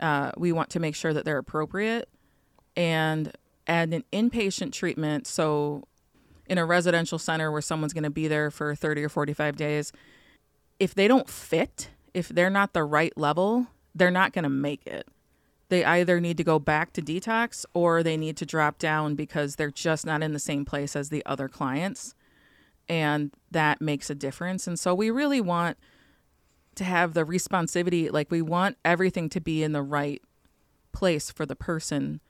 Uh, 0.00 0.32
we 0.36 0.52
want 0.52 0.70
to 0.70 0.80
make 0.80 0.94
sure 0.94 1.12
that 1.12 1.24
they're 1.24 1.38
appropriate 1.38 2.08
and 2.76 3.32
add 3.66 3.92
an 3.92 4.04
inpatient 4.12 4.72
treatment. 4.72 5.26
So, 5.26 5.84
in 6.46 6.58
a 6.58 6.64
residential 6.66 7.18
center 7.18 7.50
where 7.50 7.62
someone's 7.62 7.94
going 7.94 8.04
to 8.04 8.10
be 8.10 8.28
there 8.28 8.50
for 8.50 8.74
30 8.74 9.04
or 9.04 9.08
45 9.08 9.56
days, 9.56 9.92
if 10.78 10.94
they 10.94 11.08
don't 11.08 11.28
fit, 11.28 11.88
if 12.12 12.28
they're 12.28 12.50
not 12.50 12.74
the 12.74 12.84
right 12.84 13.16
level, 13.16 13.68
they're 13.94 14.10
not 14.10 14.32
going 14.32 14.42
to 14.42 14.50
make 14.50 14.86
it. 14.86 15.08
They 15.68 15.84
either 15.84 16.20
need 16.20 16.36
to 16.36 16.44
go 16.44 16.58
back 16.58 16.92
to 16.92 17.02
detox 17.02 17.64
or 17.74 18.02
they 18.02 18.16
need 18.16 18.36
to 18.36 18.46
drop 18.46 18.78
down 18.78 19.14
because 19.14 19.56
they're 19.56 19.70
just 19.70 20.04
not 20.04 20.22
in 20.22 20.32
the 20.32 20.38
same 20.38 20.64
place 20.64 20.94
as 20.94 21.08
the 21.08 21.24
other 21.24 21.48
clients. 21.48 22.14
And 22.88 23.32
that 23.50 23.80
makes 23.80 24.10
a 24.10 24.14
difference. 24.14 24.66
And 24.66 24.78
so 24.78 24.94
we 24.94 25.10
really 25.10 25.40
want 25.40 25.78
to 26.74 26.84
have 26.84 27.14
the 27.14 27.24
responsivity 27.24 28.12
like 28.12 28.30
we 28.30 28.42
want 28.42 28.76
everything 28.84 29.28
to 29.30 29.40
be 29.40 29.62
in 29.62 29.72
the 29.72 29.82
right 29.82 30.22
place 30.92 31.30
for 31.30 31.46
the 31.46 31.56
person 31.56 32.20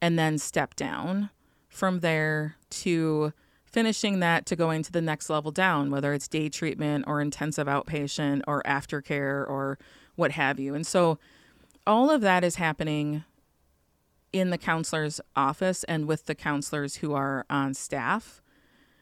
and 0.00 0.18
then 0.18 0.38
step 0.38 0.74
down 0.74 1.30
from 1.68 2.00
there 2.00 2.56
to 2.70 3.32
finishing 3.64 4.20
that 4.20 4.46
to 4.46 4.56
going 4.56 4.82
to 4.82 4.92
the 4.92 5.02
next 5.02 5.30
level 5.30 5.52
down 5.52 5.90
whether 5.90 6.12
it's 6.12 6.26
day 6.26 6.48
treatment 6.48 7.04
or 7.06 7.20
intensive 7.20 7.66
outpatient 7.66 8.42
or 8.46 8.62
aftercare 8.64 9.48
or 9.48 9.78
what 10.16 10.32
have 10.32 10.58
you 10.58 10.74
and 10.74 10.86
so 10.86 11.18
all 11.90 12.08
of 12.08 12.20
that 12.20 12.44
is 12.44 12.54
happening 12.54 13.24
in 14.32 14.50
the 14.50 14.58
counselor's 14.58 15.20
office 15.34 15.82
and 15.84 16.06
with 16.06 16.26
the 16.26 16.36
counselors 16.36 16.96
who 16.96 17.14
are 17.14 17.44
on 17.50 17.74
staff 17.74 18.40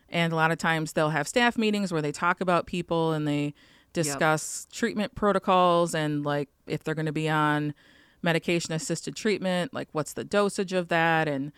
and 0.08 0.32
a 0.32 0.36
lot 0.36 0.50
of 0.50 0.56
times 0.56 0.94
they'll 0.94 1.10
have 1.10 1.28
staff 1.28 1.58
meetings 1.58 1.92
where 1.92 2.00
they 2.00 2.10
talk 2.10 2.40
about 2.40 2.66
people 2.66 3.12
and 3.12 3.28
they 3.28 3.52
discuss 3.92 4.66
yep. 4.66 4.72
treatment 4.74 5.14
protocols 5.14 5.94
and 5.94 6.24
like 6.24 6.48
if 6.66 6.82
they're 6.82 6.94
going 6.94 7.04
to 7.04 7.12
be 7.12 7.28
on 7.28 7.74
medication 8.22 8.72
assisted 8.72 9.14
treatment, 9.14 9.74
like 9.74 9.88
what's 9.92 10.14
the 10.14 10.24
dosage 10.24 10.72
of 10.72 10.88
that 10.88 11.28
and 11.28 11.52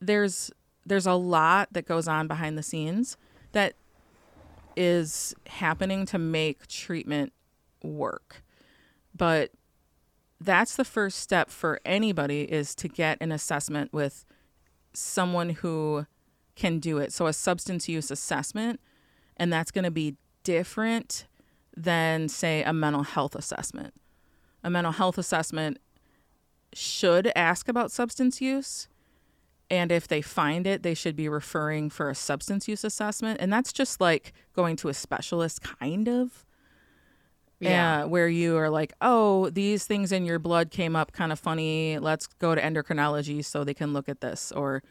there's 0.00 0.52
there's 0.86 1.06
a 1.06 1.14
lot 1.14 1.72
that 1.72 1.86
goes 1.86 2.06
on 2.06 2.28
behind 2.28 2.56
the 2.56 2.62
scenes 2.62 3.16
that 3.50 3.74
is 4.76 5.34
happening 5.48 6.06
to 6.06 6.18
make 6.18 6.68
treatment 6.68 7.32
work. 7.82 8.44
But 9.14 9.50
that's 10.40 10.76
the 10.76 10.84
first 10.84 11.18
step 11.18 11.50
for 11.50 11.80
anybody 11.84 12.42
is 12.42 12.74
to 12.76 12.88
get 12.88 13.18
an 13.20 13.32
assessment 13.32 13.92
with 13.92 14.24
someone 14.92 15.50
who 15.50 16.06
can 16.54 16.78
do 16.78 16.98
it. 16.98 17.12
So 17.12 17.26
a 17.26 17.32
substance 17.32 17.88
use 17.88 18.10
assessment 18.10 18.80
and 19.36 19.52
that's 19.52 19.70
going 19.70 19.84
to 19.84 19.90
be 19.90 20.16
different 20.42 21.26
than, 21.76 22.28
say, 22.28 22.62
a 22.62 22.72
mental 22.72 23.04
health 23.04 23.34
assessment. 23.34 23.94
A 24.64 24.70
mental 24.70 24.92
health 24.92 25.18
assessment 25.18 25.78
should 26.72 27.30
ask 27.36 27.68
about 27.68 27.92
substance 27.92 28.40
use. 28.40 28.88
And 29.70 29.92
if 29.92 30.08
they 30.08 30.22
find 30.22 30.66
it, 30.66 30.82
they 30.82 30.94
should 30.94 31.14
be 31.14 31.28
referring 31.28 31.90
for 31.90 32.10
a 32.10 32.14
substance 32.14 32.66
use 32.66 32.84
assessment. 32.84 33.40
And 33.40 33.52
that's 33.52 33.72
just 33.72 34.00
like 34.00 34.32
going 34.54 34.76
to 34.76 34.88
a 34.88 34.94
specialist, 34.94 35.62
kind 35.62 36.08
of. 36.08 36.44
Yeah. 37.60 38.04
Where 38.04 38.28
you 38.28 38.56
are 38.56 38.70
like, 38.70 38.92
oh, 39.00 39.50
these 39.50 39.84
things 39.84 40.12
in 40.12 40.24
your 40.24 40.38
blood 40.38 40.70
came 40.70 40.94
up 40.94 41.12
kind 41.12 41.32
of 41.32 41.40
funny. 41.40 41.98
Let's 41.98 42.26
go 42.26 42.54
to 42.54 42.60
endocrinology 42.60 43.44
so 43.44 43.64
they 43.64 43.74
can 43.74 43.92
look 43.92 44.08
at 44.08 44.20
this 44.20 44.52
or 44.52 44.82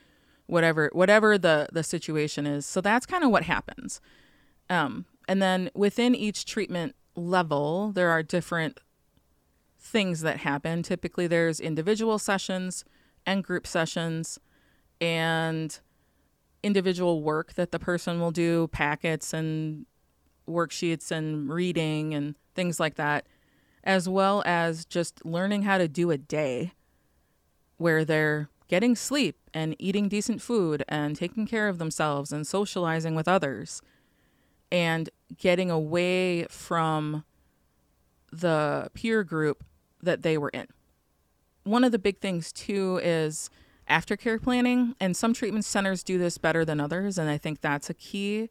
whatever 0.47 0.89
whatever 0.93 1.37
the 1.37 1.67
the 1.71 1.83
situation 1.83 2.45
is. 2.45 2.65
So 2.65 2.81
that's 2.81 3.05
kind 3.05 3.23
of 3.23 3.31
what 3.31 3.43
happens. 3.43 4.01
Um, 4.69 5.05
and 5.27 5.41
then 5.41 5.69
within 5.73 6.15
each 6.15 6.45
treatment 6.45 6.95
level, 7.15 7.91
there 7.93 8.09
are 8.09 8.23
different 8.23 8.79
things 9.79 10.21
that 10.21 10.37
happen. 10.37 10.83
Typically, 10.83 11.27
there's 11.27 11.59
individual 11.59 12.19
sessions 12.19 12.83
and 13.25 13.43
group 13.43 13.67
sessions 13.67 14.39
and 14.99 15.79
individual 16.63 17.21
work 17.21 17.53
that 17.53 17.71
the 17.71 17.79
person 17.79 18.19
will 18.19 18.31
do, 18.31 18.67
packets 18.69 19.33
and 19.33 19.85
worksheets 20.47 21.11
and 21.11 21.49
reading 21.49 22.13
and 22.13 22.35
things 22.55 22.79
like 22.79 22.95
that, 22.95 23.25
as 23.83 24.07
well 24.09 24.43
as 24.45 24.85
just 24.85 25.25
learning 25.25 25.63
how 25.63 25.77
to 25.77 25.87
do 25.87 26.11
a 26.11 26.17
day 26.17 26.73
where 27.77 28.03
they're 28.03 28.49
getting 28.67 28.95
sleep 28.95 29.37
and 29.53 29.75
eating 29.79 30.09
decent 30.09 30.41
food 30.41 30.83
and 30.87 31.15
taking 31.15 31.45
care 31.45 31.69
of 31.69 31.77
themselves 31.77 32.31
and 32.31 32.45
socializing 32.45 33.15
with 33.15 33.27
others 33.27 33.81
and 34.71 35.09
getting 35.37 35.71
away 35.71 36.43
from 36.49 37.23
the 38.31 38.89
peer 38.93 39.23
group 39.23 39.63
that 40.01 40.21
they 40.21 40.37
were 40.37 40.49
in. 40.49 40.67
One 41.63 41.83
of 41.83 41.91
the 41.91 41.99
big 41.99 42.19
things, 42.19 42.51
too, 42.51 42.99
is 43.03 43.49
aftercare 43.89 44.41
planning, 44.41 44.95
and 44.99 45.15
some 45.15 45.33
treatment 45.33 45.65
centers 45.65 46.03
do 46.03 46.17
this 46.17 46.37
better 46.37 46.65
than 46.65 46.79
others. 46.79 47.17
And 47.17 47.29
I 47.29 47.37
think 47.37 47.61
that's 47.61 47.89
a 47.89 47.93
key 47.93 48.49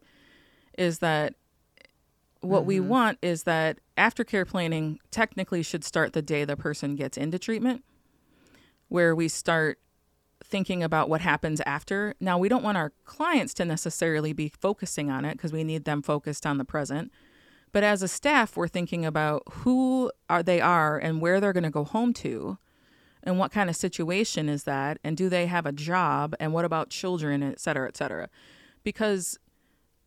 is 0.77 0.99
that 0.99 1.33
what 2.41 2.59
mm-hmm. 2.59 2.67
we 2.67 2.79
want 2.79 3.17
is 3.21 3.43
that 3.43 3.79
aftercare 3.97 4.47
planning 4.47 4.99
technically 5.11 5.63
should 5.63 5.83
start 5.83 6.13
the 6.13 6.21
day 6.21 6.45
the 6.45 6.57
person 6.57 6.95
gets 6.95 7.17
into 7.17 7.39
treatment, 7.39 7.83
where 8.89 9.15
we 9.15 9.27
start 9.27 9.79
thinking 10.43 10.83
about 10.83 11.09
what 11.09 11.21
happens 11.21 11.61
after. 11.65 12.13
Now, 12.19 12.37
we 12.37 12.47
don't 12.47 12.63
want 12.63 12.77
our 12.77 12.93
clients 13.05 13.53
to 13.55 13.65
necessarily 13.65 14.33
be 14.33 14.49
focusing 14.49 15.09
on 15.09 15.25
it 15.25 15.33
because 15.33 15.51
we 15.51 15.63
need 15.63 15.85
them 15.85 16.01
focused 16.01 16.45
on 16.45 16.57
the 16.57 16.65
present. 16.65 17.11
But 17.71 17.83
as 17.83 18.01
a 18.01 18.07
staff, 18.07 18.55
we're 18.55 18.67
thinking 18.67 19.05
about 19.05 19.43
who 19.51 20.11
are 20.29 20.43
they 20.43 20.61
are 20.61 20.97
and 20.97 21.21
where 21.21 21.41
they're 21.41 21.53
going 21.53 21.63
to 21.63 21.69
go 21.69 21.83
home 21.83 22.13
to 22.13 22.57
and 23.23 23.37
what 23.37 23.51
kind 23.51 23.69
of 23.69 23.75
situation 23.75 24.47
is 24.47 24.63
that 24.63 24.99
and 25.03 25.17
do 25.17 25.27
they 25.27 25.47
have 25.47 25.65
a 25.65 25.71
job 25.71 26.33
and 26.39 26.53
what 26.53 26.65
about 26.65 26.89
children, 26.89 27.43
et 27.43 27.59
cetera, 27.59 27.87
et 27.87 27.97
cetera. 27.97 28.29
Because 28.83 29.37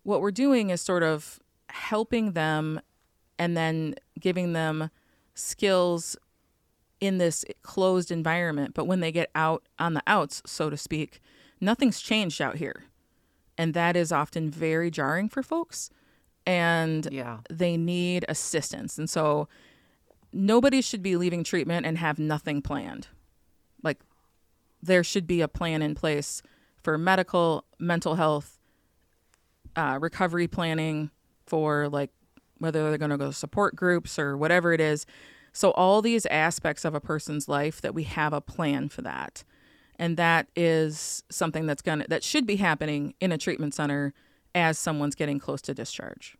what 0.04 0.22
we're 0.22 0.30
doing 0.30 0.70
is 0.70 0.80
sort 0.80 1.02
of 1.02 1.38
helping 1.70 2.32
them 2.32 2.80
and 3.38 3.56
then 3.56 3.94
giving 4.18 4.52
them 4.52 4.90
skills 5.34 6.16
in 7.00 7.18
this 7.18 7.44
closed 7.62 8.10
environment. 8.10 8.74
But 8.74 8.86
when 8.86 9.00
they 9.00 9.10
get 9.10 9.30
out 9.34 9.64
on 9.78 9.94
the 9.94 10.02
outs, 10.06 10.42
so 10.44 10.68
to 10.68 10.76
speak, 10.76 11.20
nothing's 11.60 12.00
changed 12.00 12.40
out 12.40 12.56
here. 12.56 12.84
And 13.56 13.74
that 13.74 13.96
is 13.96 14.12
often 14.12 14.50
very 14.50 14.90
jarring 14.90 15.28
for 15.28 15.42
folks. 15.42 15.90
And 16.46 17.08
yeah. 17.10 17.38
they 17.48 17.76
need 17.76 18.24
assistance. 18.28 18.98
And 18.98 19.08
so 19.08 19.48
nobody 20.32 20.80
should 20.80 21.02
be 21.02 21.16
leaving 21.16 21.44
treatment 21.44 21.86
and 21.86 21.98
have 21.98 22.18
nothing 22.18 22.62
planned. 22.62 23.08
Like 23.82 23.98
there 24.82 25.04
should 25.04 25.26
be 25.26 25.40
a 25.40 25.48
plan 25.48 25.82
in 25.82 25.94
place 25.94 26.42
for 26.82 26.96
medical, 26.96 27.64
mental 27.78 28.14
health, 28.14 28.58
uh, 29.76 29.98
recovery 30.00 30.48
planning 30.48 31.10
for 31.50 31.88
like 31.90 32.10
whether 32.58 32.88
they're 32.88 32.98
going 32.98 33.10
to 33.10 33.18
go 33.18 33.26
to 33.26 33.32
support 33.32 33.76
groups 33.76 34.18
or 34.18 34.36
whatever 34.36 34.72
it 34.72 34.80
is 34.80 35.04
so, 35.52 35.72
all 35.72 36.00
these 36.00 36.26
aspects 36.26 36.84
of 36.84 36.94
a 36.94 37.00
person's 37.00 37.48
life 37.48 37.80
that 37.80 37.94
we 37.94 38.04
have 38.04 38.32
a 38.32 38.40
plan 38.40 38.88
for 38.88 39.02
that. 39.02 39.42
And 39.98 40.16
that 40.16 40.48
is 40.56 41.22
something 41.30 41.66
that's 41.66 41.82
going 41.82 42.00
to, 42.00 42.06
that 42.08 42.24
should 42.24 42.46
be 42.46 42.56
happening 42.56 43.14
in 43.20 43.32
a 43.32 43.38
treatment 43.38 43.74
center 43.74 44.14
as 44.54 44.78
someone's 44.78 45.14
getting 45.14 45.38
close 45.38 45.60
to 45.62 45.74
discharge. 45.74 46.36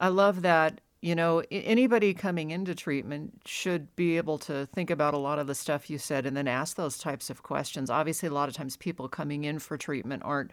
I 0.00 0.08
love 0.08 0.42
that. 0.42 0.80
You 1.02 1.14
know, 1.14 1.42
anybody 1.50 2.12
coming 2.12 2.50
into 2.50 2.74
treatment 2.74 3.40
should 3.46 3.94
be 3.96 4.18
able 4.18 4.36
to 4.38 4.66
think 4.66 4.90
about 4.90 5.14
a 5.14 5.18
lot 5.18 5.38
of 5.38 5.46
the 5.46 5.54
stuff 5.54 5.88
you 5.88 5.96
said 5.96 6.26
and 6.26 6.36
then 6.36 6.46
ask 6.46 6.76
those 6.76 6.98
types 6.98 7.30
of 7.30 7.42
questions. 7.42 7.88
Obviously, 7.88 8.28
a 8.28 8.32
lot 8.32 8.50
of 8.50 8.54
times 8.54 8.76
people 8.76 9.08
coming 9.08 9.44
in 9.44 9.58
for 9.58 9.78
treatment 9.78 10.22
aren't 10.26 10.50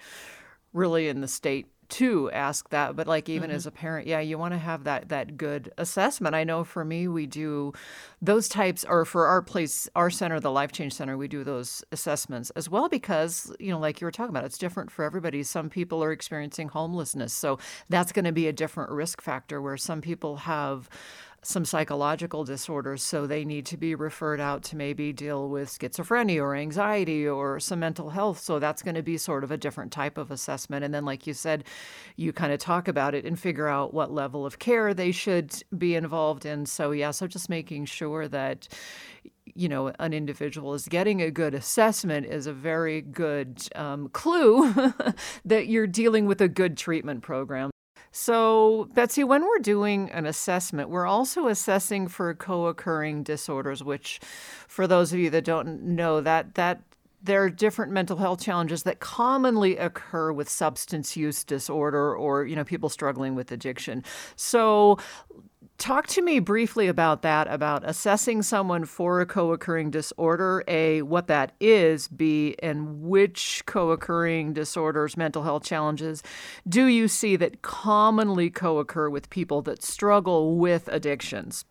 really 0.73 1.07
in 1.07 1.21
the 1.21 1.27
state 1.27 1.67
to 1.89 2.29
ask 2.31 2.69
that 2.69 2.95
but 2.95 3.07
like 3.07 3.29
even 3.29 3.49
mm-hmm. 3.49 3.55
as 3.55 3.65
a 3.65 3.71
parent 3.71 4.07
yeah 4.07 4.19
you 4.19 4.37
want 4.37 4.53
to 4.53 4.57
have 4.57 4.83
that 4.83 5.07
that 5.07 5.37
good 5.37 5.71
assessment 5.77 6.35
i 6.35 6.43
know 6.43 6.63
for 6.63 6.83
me 6.83 7.07
we 7.07 7.25
do 7.25 7.71
those 8.21 8.49
types 8.49 8.83
or 8.89 9.05
for 9.05 9.25
our 9.27 9.41
place 9.41 9.87
our 9.95 10.09
center 10.09 10.39
the 10.39 10.51
life 10.51 10.71
change 10.71 10.93
center 10.93 11.17
we 11.17 11.29
do 11.29 11.45
those 11.45 11.83
assessments 11.93 12.49
as 12.51 12.69
well 12.69 12.89
because 12.89 13.53
you 13.59 13.71
know 13.71 13.79
like 13.79 14.01
you 14.01 14.05
were 14.05 14.11
talking 14.11 14.29
about 14.29 14.43
it's 14.43 14.57
different 14.57 14.91
for 14.91 15.05
everybody 15.05 15.43
some 15.43 15.69
people 15.69 16.03
are 16.03 16.11
experiencing 16.11 16.67
homelessness 16.67 17.31
so 17.31 17.57
that's 17.87 18.11
going 18.11 18.25
to 18.25 18.33
be 18.33 18.47
a 18.47 18.53
different 18.53 18.91
risk 18.91 19.21
factor 19.21 19.61
where 19.61 19.77
some 19.77 20.01
people 20.01 20.35
have 20.37 20.89
some 21.43 21.65
psychological 21.65 22.43
disorders, 22.43 23.03
so 23.03 23.25
they 23.25 23.45
need 23.45 23.65
to 23.67 23.77
be 23.77 23.95
referred 23.95 24.39
out 24.39 24.63
to 24.63 24.75
maybe 24.75 25.13
deal 25.13 25.47
with 25.47 25.69
schizophrenia 25.69 26.41
or 26.41 26.55
anxiety 26.55 27.27
or 27.27 27.59
some 27.59 27.79
mental 27.79 28.09
health. 28.09 28.39
So 28.39 28.59
that's 28.59 28.81
going 28.81 28.95
to 28.95 29.03
be 29.03 29.17
sort 29.17 29.43
of 29.43 29.51
a 29.51 29.57
different 29.57 29.91
type 29.91 30.17
of 30.17 30.31
assessment. 30.31 30.83
And 30.83 30.93
then, 30.93 31.05
like 31.05 31.27
you 31.27 31.33
said, 31.33 31.63
you 32.15 32.33
kind 32.33 32.51
of 32.51 32.59
talk 32.59 32.87
about 32.87 33.15
it 33.15 33.25
and 33.25 33.39
figure 33.39 33.67
out 33.67 33.93
what 33.93 34.11
level 34.11 34.45
of 34.45 34.59
care 34.59 34.93
they 34.93 35.11
should 35.11 35.63
be 35.77 35.95
involved 35.95 36.45
in. 36.45 36.65
So, 36.65 36.91
yeah, 36.91 37.11
so 37.11 37.27
just 37.27 37.49
making 37.49 37.85
sure 37.85 38.27
that 38.27 38.67
you 39.55 39.69
know 39.69 39.93
an 39.99 40.13
individual 40.13 40.73
is 40.73 40.87
getting 40.87 41.21
a 41.21 41.31
good 41.31 41.53
assessment 41.53 42.25
is 42.25 42.47
a 42.47 42.53
very 42.53 43.01
good 43.01 43.61
um, 43.75 44.09
clue 44.09 44.73
that 45.45 45.67
you're 45.67 45.87
dealing 45.87 46.25
with 46.25 46.41
a 46.41 46.49
good 46.49 46.77
treatment 46.77 47.21
program 47.21 47.71
so, 48.11 48.89
Betsy, 48.93 49.23
when 49.23 49.43
we're 49.43 49.59
doing 49.59 50.09
an 50.11 50.25
assessment, 50.25 50.89
we're 50.89 51.05
also 51.05 51.47
assessing 51.47 52.07
for 52.07 52.33
co-occurring 52.33 53.23
disorders, 53.23 53.83
which, 53.83 54.19
for 54.67 54.87
those 54.87 55.13
of 55.13 55.19
you 55.19 55.29
that 55.29 55.43
don't 55.45 55.81
know, 55.83 56.21
that 56.21 56.55
that 56.55 56.81
there 57.21 57.43
are 57.43 57.49
different 57.49 57.91
mental 57.91 58.17
health 58.17 58.41
challenges 58.41 58.83
that 58.83 58.99
commonly 58.99 59.75
occur 59.77 60.31
with 60.31 60.47
substance 60.47 61.17
use 61.17 61.43
disorder 61.43 62.15
or 62.15 62.45
you 62.45 62.55
know 62.55 62.63
people 62.63 62.89
struggling 62.89 63.35
with 63.35 63.51
addiction. 63.51 64.03
So, 64.35 64.97
Talk 65.77 66.07
to 66.07 66.23
me 66.23 66.39
briefly 66.39 66.87
about 66.87 67.21
that, 67.21 67.47
about 67.47 67.83
assessing 67.87 68.41
someone 68.41 68.83
for 68.85 69.21
a 69.21 69.27
co 69.27 69.53
occurring 69.53 69.91
disorder, 69.91 70.63
A, 70.67 71.03
what 71.03 71.27
that 71.27 71.51
is, 71.59 72.07
B, 72.07 72.55
and 72.63 73.03
which 73.03 73.61
co 73.67 73.91
occurring 73.91 74.53
disorders, 74.53 75.15
mental 75.15 75.43
health 75.43 75.63
challenges 75.63 76.23
do 76.67 76.85
you 76.85 77.07
see 77.07 77.35
that 77.35 77.61
commonly 77.61 78.49
co 78.49 78.79
occur 78.79 79.07
with 79.07 79.29
people 79.29 79.61
that 79.63 79.83
struggle 79.83 80.57
with 80.57 80.87
addictions? 80.87 81.63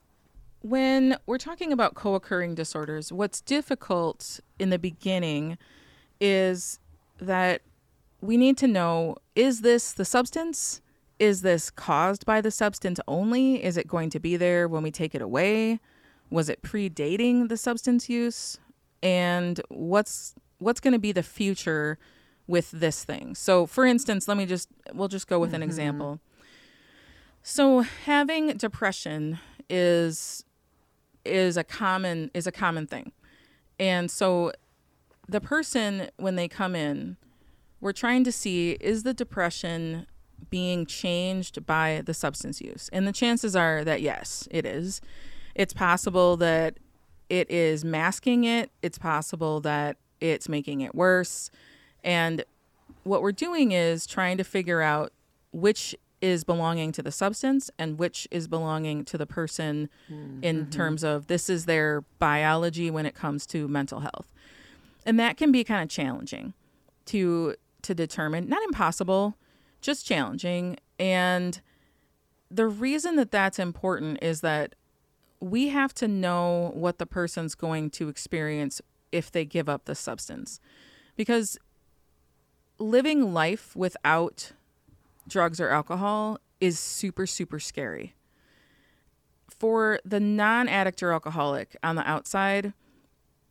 When 0.61 1.17
we're 1.27 1.39
talking 1.39 1.73
about 1.73 1.97
co 1.97 2.15
occurring 2.15 2.55
disorders, 2.55 3.13
what's 3.13 3.41
difficult 3.41 4.39
in 4.61 4.71
the 4.71 4.79
beginning 4.79 5.59
is 6.21 6.79
that 7.19 7.63
we 8.21 8.37
need 8.37 8.57
to 8.59 8.69
know 8.69 9.17
is 9.35 9.63
this 9.63 9.93
the 9.93 10.05
substance? 10.05 10.81
Is 11.19 11.43
this 11.43 11.71
caused 11.71 12.27
by 12.27 12.41
the 12.41 12.51
substance 12.51 13.01
only? 13.09 13.63
Is 13.65 13.77
it 13.77 13.89
going 13.89 14.11
to 14.11 14.21
be 14.21 14.37
there 14.37 14.69
when 14.69 14.83
we 14.83 14.91
take 14.91 15.15
it 15.15 15.23
away? 15.23 15.81
Was 16.31 16.49
it 16.49 16.63
predating 16.63 17.49
the 17.49 17.57
substance 17.57 18.09
use? 18.09 18.59
And 19.03 19.61
what's 19.69 20.35
what's 20.59 20.81
going 20.81 20.93
to 20.93 20.99
be 20.99 21.13
the 21.13 21.23
future 21.23 21.99
with 22.47 22.71
this 22.71 23.05
thing? 23.05 23.35
So 23.35 23.67
for 23.67 23.87
instance, 23.87 24.29
let 24.29 24.37
me 24.37 24.45
just 24.45 24.69
we'll 24.93 25.09
just 25.09 25.27
go 25.27 25.39
with 25.39 25.51
mm-hmm. 25.51 25.57
an 25.57 25.63
example. 25.63 26.21
So 27.43 27.81
having 27.81 28.49
depression 28.57 29.39
is 29.71 30.45
is 31.25 31.57
a 31.57 31.65
common 31.65 32.31
is 32.35 32.47
a 32.47 32.53
common 32.53 32.87
thing. 32.87 33.13
And 33.79 34.11
so 34.11 34.53
the 35.29 35.41
person 35.41 36.11
when 36.17 36.37
they 36.37 36.49
come 36.49 36.75
in, 36.75 37.17
we're 37.81 37.93
trying 37.93 38.25
to 38.25 38.33
see 38.33 38.73
is 38.81 39.03
the 39.03 39.15
depression 39.15 40.07
being 40.51 40.87
changed 40.87 41.67
by 41.67 42.03
the 42.05 42.15
substance 42.15 42.61
use? 42.61 42.89
And 42.93 43.07
the 43.07 43.13
chances 43.13 43.57
are 43.57 43.85
that 43.85 44.01
yes, 44.01 44.49
it 44.51 44.65
is. 44.65 45.01
It's 45.55 45.73
possible 45.73 46.37
that 46.39 46.79
it 47.29 47.51
is 47.51 47.85
masking 47.85 48.45
it, 48.45 48.71
it's 48.83 48.99
possible 48.99 49.61
that 49.61 49.97
it's 50.21 50.49
making 50.49 50.81
it 50.81 50.95
worse. 50.95 51.51
And 52.05 52.45
what 53.03 53.23
we're 53.23 53.33
doing 53.33 53.73
is 53.73 54.07
trying 54.07 54.37
to 54.37 54.45
figure 54.45 54.81
out 54.81 55.13
which 55.53 55.95
is 56.21 56.45
belonging 56.45 56.93
to 56.93 57.03
the 57.03 57.13
substance 57.13 57.71
and 57.79 57.99
which 57.99 58.27
is 58.31 58.49
belonging 58.49 59.05
to 59.05 59.19
the 59.19 59.27
person 59.27 59.89
mm-hmm. 60.11 60.43
in 60.43 60.71
terms 60.71 61.05
of 61.05 61.27
this 61.27 61.51
is 61.51 61.67
their 61.67 62.03
biology 62.19 62.91
when 62.91 63.07
it 63.07 63.15
comes 63.15 63.47
to 63.47 63.69
mental 63.69 64.01
health. 64.01 64.29
And 65.05 65.21
that 65.21 65.37
can 65.37 65.53
be 65.53 65.63
kind 65.63 65.83
of 65.83 65.89
challenging 65.89 66.55
to 67.07 67.55
to 67.83 67.95
determine, 67.95 68.49
not 68.49 68.65
impossible, 68.65 69.37
just 69.87 70.05
challenging. 70.05 70.77
And 70.99 71.61
the 72.51 72.67
reason 72.67 73.17
that 73.17 73.31
that's 73.31 73.59
important 73.59 74.19
is 74.21 74.41
that 74.43 74.75
we 75.41 75.69
have 75.69 75.95
to 75.95 76.09
know 76.09 76.73
what 76.75 76.99
the 76.99 77.07
person's 77.07 77.55
going 77.55 77.91
to 77.91 78.09
experience 78.09 78.83
if 79.13 79.31
they 79.31 79.45
give 79.45 79.69
up 79.69 79.85
the 79.85 79.95
substance. 79.95 80.61
Because 81.15 81.57
living 82.79 83.33
life 83.33 83.75
without 83.77 84.53
drugs 85.29 85.61
or 85.61 85.71
alcohol 85.71 86.39
is 86.61 86.79
super, 86.79 87.27
super 87.27 87.61
scary. 87.61 88.15
For 89.49 90.01
the 90.05 90.21
non 90.21 90.69
addict 90.69 91.03
or 91.03 91.13
alcoholic 91.13 91.77
on 91.83 91.97
the 91.97 92.09
outside, 92.09 92.75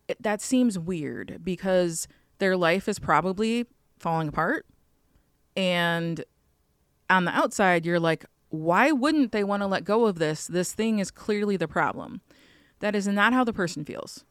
it, 0.06 0.22
that 0.22 0.40
seems 0.42 0.78
weird 0.78 1.40
because 1.42 2.06
their 2.38 2.56
life 2.56 2.88
is 2.88 2.98
probably 2.98 3.66
falling 3.98 4.28
apart. 4.28 4.66
And 5.56 6.24
on 7.08 7.24
the 7.24 7.36
outside, 7.36 7.86
you're 7.86 8.00
like, 8.00 8.26
why 8.50 8.92
wouldn't 8.92 9.32
they 9.32 9.44
want 9.44 9.62
to 9.62 9.66
let 9.66 9.84
go 9.84 10.06
of 10.06 10.18
this? 10.18 10.46
This 10.46 10.72
thing 10.72 10.98
is 10.98 11.10
clearly 11.10 11.56
the 11.56 11.68
problem. 11.68 12.20
That 12.80 12.94
is 12.94 13.08
not 13.08 13.32
how 13.32 13.42
the 13.44 13.52
person 13.52 13.84
feels. 13.84 14.24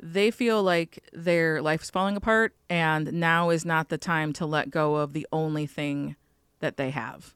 They 0.00 0.30
feel 0.30 0.62
like 0.62 1.02
their 1.12 1.62
life 1.62 1.82
is 1.82 1.90
falling 1.90 2.16
apart 2.16 2.54
and 2.68 3.12
now 3.12 3.50
is 3.50 3.64
not 3.64 3.88
the 3.88 3.98
time 3.98 4.32
to 4.34 4.46
let 4.46 4.70
go 4.70 4.96
of 4.96 5.12
the 5.12 5.26
only 5.32 5.66
thing 5.66 6.16
that 6.60 6.76
they 6.76 6.90
have, 6.90 7.34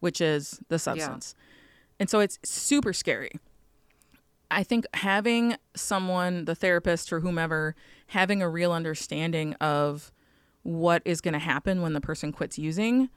which 0.00 0.20
is 0.20 0.60
the 0.68 0.78
substance. 0.78 1.34
Yeah. 1.36 1.44
And 2.00 2.10
so 2.10 2.20
it's 2.20 2.38
super 2.44 2.92
scary. 2.92 3.32
I 4.50 4.62
think 4.62 4.84
having 4.94 5.56
someone, 5.74 6.44
the 6.44 6.54
therapist 6.54 7.12
or 7.12 7.20
whomever, 7.20 7.74
having 8.08 8.42
a 8.42 8.48
real 8.48 8.72
understanding 8.72 9.54
of 9.54 10.12
what 10.62 11.02
is 11.04 11.20
going 11.20 11.32
to 11.32 11.40
happen 11.40 11.82
when 11.82 11.92
the 11.92 12.00
person 12.00 12.32
quits 12.32 12.58
using, 12.58 13.08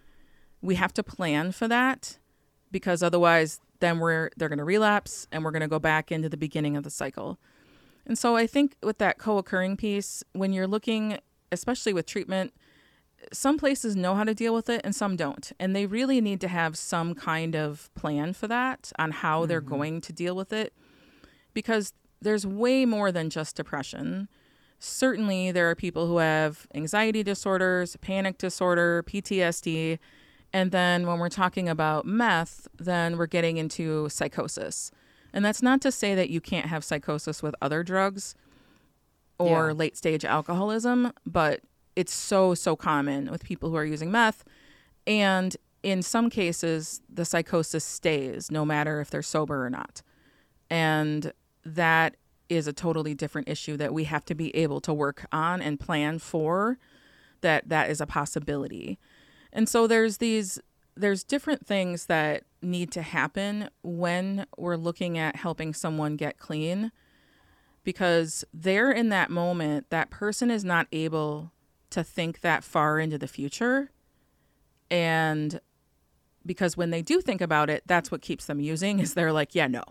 we 0.62 0.76
have 0.76 0.94
to 0.94 1.04
plan 1.04 1.52
for 1.52 1.68
that 1.68 2.18
because 2.72 3.04
otherwise 3.04 3.60
then 3.80 4.00
we're 4.00 4.30
they're 4.38 4.50
going 4.50 4.60
to 4.60 4.66
relapse 4.66 5.28
and 5.32 5.44
we're 5.44 5.52
going 5.52 5.62
to 5.62 5.68
go 5.68 5.80
back 5.80 6.12
into 6.12 6.30
the 6.30 6.38
beginning 6.38 6.76
of 6.76 6.84
the 6.84 6.90
cycle. 6.90 7.38
And 8.06 8.18
so 8.18 8.36
I 8.36 8.48
think 8.48 8.76
with 8.82 8.98
that 9.00 9.18
co-occurring 9.18 9.78
piece 9.78 10.24
when 10.34 10.54
you're 10.54 10.68
looking 10.68 11.20
especially 11.52 11.94
with 11.94 12.06
treatment 12.06 12.54
some 13.34 13.58
places 13.58 13.96
know 13.96 14.16
how 14.16 14.24
to 14.24 14.34
deal 14.34 14.54
with 14.54 14.70
it 14.70 14.82
and 14.84 14.96
some 14.96 15.16
don't. 15.16 15.52
And 15.60 15.76
they 15.76 15.86
really 15.86 16.22
need 16.22 16.42
to 16.42 16.48
have 16.48 16.78
some 16.78 17.16
kind 17.16 17.56
of 17.56 17.90
plan 17.96 18.34
for 18.34 18.48
that 18.48 18.92
on 19.00 19.12
how 19.12 19.42
mm-hmm. 19.42 19.50
they're 19.50 19.62
going 19.62 20.02
to 20.02 20.14
deal 20.14 20.36
with 20.36 20.54
it 20.54 20.74
because 21.54 21.94
there's 22.22 22.46
way 22.46 22.86
more 22.86 23.12
than 23.12 23.30
just 23.30 23.56
depression. 23.56 24.28
Certainly, 24.80 25.52
there 25.52 25.70
are 25.70 25.76
people 25.76 26.08
who 26.08 26.18
have 26.18 26.68
anxiety 26.74 27.24
disorders, 27.24 27.96
panic 27.98 28.38
disorder, 28.38 29.04
PTSD. 29.08 30.00
And 30.54 30.72
then 30.72 31.08
when 31.08 31.20
we're 31.20 31.30
talking 31.30 31.68
about 31.68 32.06
meth, 32.06 32.68
then 32.78 33.18
we're 33.18 33.26
getting 33.26 33.58
into 33.58 34.08
psychosis. 34.10 34.92
And 35.34 35.44
that's 35.44 35.62
not 35.62 35.82
to 35.82 35.92
say 35.92 36.16
that 36.16 36.30
you 36.30 36.40
can't 36.40 36.68
have 36.68 36.84
psychosis 36.84 37.44
with 37.44 37.56
other 37.62 37.84
drugs 37.84 38.36
or 39.38 39.68
yeah. 39.68 39.74
late 39.74 39.98
stage 39.98 40.24
alcoholism, 40.24 41.12
but 41.26 41.62
it's 41.96 42.14
so 42.14 42.54
so 42.54 42.76
common 42.76 43.32
with 43.32 43.44
people 43.44 43.70
who 43.70 43.76
are 43.76 43.86
using 43.86 44.12
meth 44.12 44.44
and 45.08 45.56
in 45.84 46.02
some 46.02 46.30
cases 46.30 47.02
the 47.10 47.26
psychosis 47.26 47.84
stays 47.84 48.52
no 48.52 48.66
matter 48.66 49.00
if 49.00 49.10
they're 49.10 49.22
sober 49.22 49.66
or 49.66 49.70
not 49.70 50.02
and 50.70 51.32
that 51.64 52.16
is 52.50 52.68
a 52.68 52.74
totally 52.74 53.14
different 53.14 53.50
issue 53.50 53.78
that 53.78 53.94
we 53.94 54.04
have 54.06 54.26
to 54.26 54.36
be 54.36 54.56
able 54.56 54.80
to 54.82 54.94
work 54.94 55.26
on 55.32 55.62
and 55.62 55.80
plan 55.80 56.20
for 56.20 56.78
that 57.42 57.68
that 57.70 57.90
is 57.90 58.00
a 58.02 58.06
possibility 58.06 59.00
and 59.52 59.70
so 59.70 59.88
there's 59.88 60.18
these 60.18 60.60
there's 60.98 61.24
different 61.24 61.66
things 61.66 62.06
that 62.06 62.44
need 62.62 62.92
to 62.92 63.02
happen 63.02 63.70
when 63.84 64.46
we're 64.58 64.78
looking 64.78 65.18
at 65.18 65.36
helping 65.36 65.74
someone 65.74 66.16
get 66.16 66.38
clean 66.38 66.92
because 67.84 68.44
they're 68.54 68.92
in 68.92 69.10
that 69.10 69.30
moment 69.30 69.90
that 69.90 70.10
person 70.10 70.50
is 70.50 70.64
not 70.64 70.88
able 70.92 71.52
to 71.92 72.04
think 72.04 72.42
that 72.42 72.64
far 72.64 73.00
into 73.00 73.18
the 73.18 73.28
future. 73.28 73.92
And 74.92 75.62
because 76.46 76.76
when 76.76 76.90
they 76.90 77.02
do 77.02 77.22
think 77.22 77.42
about 77.42 77.70
it, 77.70 77.84
that's 77.86 78.12
what 78.12 78.22
keeps 78.22 78.46
them 78.46 78.60
using 78.60 79.00
is 79.00 79.14
they're 79.14 79.32
like, 79.32 79.56
yeah, 79.56 79.68
no, 79.68 79.84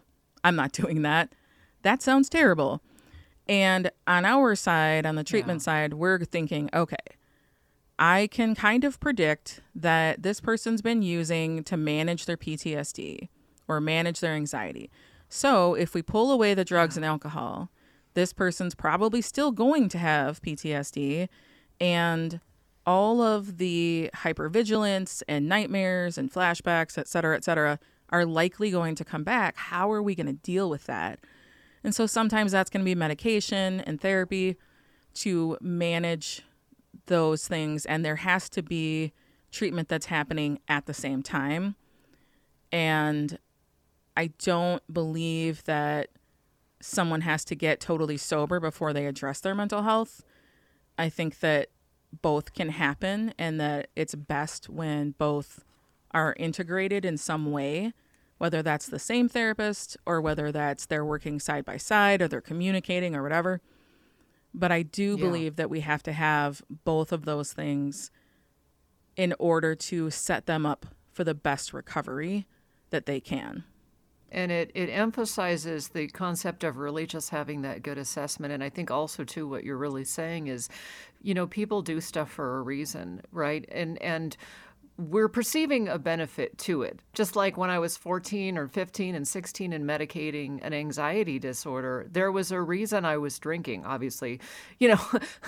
I'm 0.43 0.57
not 0.57 0.73
doing 0.83 1.03
that. 1.03 1.33
That 1.85 2.03
sounds 2.03 2.29
terrible. 2.29 2.83
And 3.47 3.91
on 4.07 4.25
our 4.25 4.55
side, 4.57 5.07
on 5.07 5.15
the 5.15 5.23
treatment 5.25 5.61
yeah. 5.61 5.65
side, 5.65 5.95
we're 5.95 6.19
thinking, 6.25 6.71
okay, 6.75 6.97
I 7.99 8.27
can 8.31 8.55
kind 8.55 8.85
of 8.85 8.99
predict 8.99 9.61
that 9.75 10.23
this 10.23 10.41
person's 10.41 10.83
been 10.83 11.03
using 11.03 11.63
to 11.65 11.77
manage 11.77 12.25
their 12.27 12.39
PTSD 12.39 13.29
or 13.69 13.81
manage 13.81 14.21
their 14.21 14.33
anxiety. 14.33 14.91
So 15.29 15.75
if 15.75 15.95
we 15.95 16.03
pull 16.03 16.33
away 16.33 16.55
the 16.55 16.65
drugs 16.65 16.97
and 16.97 17.05
alcohol, 17.05 17.71
this 18.15 18.33
person's 18.33 18.75
probably 18.75 19.21
still 19.21 19.53
going 19.53 19.89
to 19.91 19.99
have 19.99 20.41
PTSD 20.41 21.29
and 21.81 22.41
all 22.87 23.21
of 23.21 23.59
the 23.59 24.11
hypervigilance 24.15 25.23
and 25.29 25.49
nightmares 25.49 26.17
and 26.17 26.33
flashbacks, 26.33 26.97
et 26.97 27.09
cetera, 27.09 27.37
et 27.37 27.45
cetera, 27.45 27.79
are 28.11 28.25
likely 28.25 28.71
going 28.71 28.95
to 28.95 29.05
come 29.05 29.25
back. 29.25 29.57
How 29.57 29.91
are 29.93 30.03
we 30.03 30.15
going 30.15 30.27
to 30.27 30.33
deal 30.33 30.71
with 30.71 30.87
that? 30.87 31.19
And 31.85 31.95
so 31.95 32.07
sometimes 32.07 32.53
that's 32.53 32.71
going 32.71 32.81
to 32.81 32.85
be 32.85 32.95
medication 32.95 33.81
and 33.83 34.01
therapy 34.01 34.57
to 35.15 35.57
manage 35.61 36.43
those 37.07 37.47
things. 37.47 37.85
And 37.87 38.05
there 38.05 38.17
has 38.17 38.49
to 38.51 38.63
be 38.63 39.13
treatment 39.53 39.89
that's 39.89 40.07
happening 40.07 40.59
at 40.67 40.87
the 40.87 40.95
same 40.95 41.23
time. 41.23 41.77
And 42.73 43.39
I 44.17 44.29
don't 44.43 44.83
believe 44.93 45.63
that 45.65 46.09
someone 46.81 47.21
has 47.21 47.45
to 47.47 47.55
get 47.55 47.81
totally 47.81 48.17
sober 48.17 48.61
before 48.61 48.93
they 48.93 49.07
address 49.07 49.41
their 49.41 49.55
mental 49.55 49.83
health. 49.83 50.25
I 50.99 51.09
think 51.09 51.41
that 51.41 51.69
both 52.23 52.55
can 52.55 52.71
happen 52.71 53.35
and 53.39 53.61
that 53.61 53.89
it's 53.97 54.15
best 54.15 54.69
when 54.69 55.13
both 55.13 55.65
are 56.13 56.35
integrated 56.39 57.05
in 57.05 57.17
some 57.17 57.51
way, 57.51 57.93
whether 58.39 58.63
that's 58.63 58.87
the 58.87 58.99
same 58.99 59.29
therapist 59.29 59.97
or 60.07 60.21
whether 60.21 60.51
that's 60.53 60.87
they're 60.87 61.05
working 61.05 61.39
side 61.41 61.65
by 61.65 61.77
side 61.77 62.21
or 62.21 62.29
they're 62.29 62.41
communicating 62.41 63.15
or 63.15 63.23
whatever. 63.23 63.61
But 64.53 64.71
I 64.73 64.83
do 64.83 65.17
yeah. 65.19 65.25
believe 65.25 65.57
that 65.57 65.71
we 65.71 65.81
have 65.81 66.03
to 66.05 66.13
have 66.13 66.63
both 66.85 67.13
of 67.13 67.25
those 67.25 67.53
things 67.53 68.11
in 69.17 69.35
order 69.39 69.75
to 69.75 70.11
set 70.11 70.47
them 70.47 70.67
up 70.67 70.87
for 71.13 71.25
the 71.25 71.35
best 71.35 71.73
recovery 71.73 72.47
that 72.91 73.07
they 73.07 73.21
can. 73.21 73.65
and 74.35 74.51
it, 74.51 74.71
it 74.75 74.89
emphasizes 74.91 75.89
the 75.89 76.09
concept 76.09 76.65
of 76.65 76.77
really 76.77 77.07
just 77.07 77.31
having 77.31 77.63
that 77.63 77.83
good 77.83 77.97
assessment 77.99 78.53
and 78.53 78.63
i 78.63 78.69
think 78.69 78.91
also 78.91 79.25
too 79.25 79.49
what 79.49 79.65
you're 79.65 79.77
really 79.77 80.05
saying 80.05 80.49
is 80.49 80.69
you 81.23 81.33
know 81.33 81.47
people 81.47 81.81
do 81.83 82.01
stuff 82.01 82.31
for 82.31 82.59
a 82.59 82.63
reason 82.63 83.23
right 83.33 83.65
and 83.71 84.01
and 84.03 84.37
we're 84.97 85.29
perceiving 85.29 85.89
a 85.89 85.99
benefit 85.99 86.57
to 86.57 86.83
it. 86.83 87.01
Just 87.15 87.35
like 87.35 87.57
when 87.57 87.69
I 87.69 87.81
was 87.81 87.97
14 87.97 88.57
or 88.57 88.69
15 88.69 89.17
and 89.17 89.27
16 89.27 89.73
and 89.73 89.85
medicating 89.85 90.65
an 90.65 90.73
anxiety 90.73 91.41
disorder, 91.41 92.07
there 92.13 92.31
was 92.31 92.53
a 92.53 92.61
reason 92.61 93.05
I 93.05 93.17
was 93.17 93.39
drinking, 93.41 93.85
obviously. 93.85 94.41
You 94.79 94.91
know, 94.91 95.01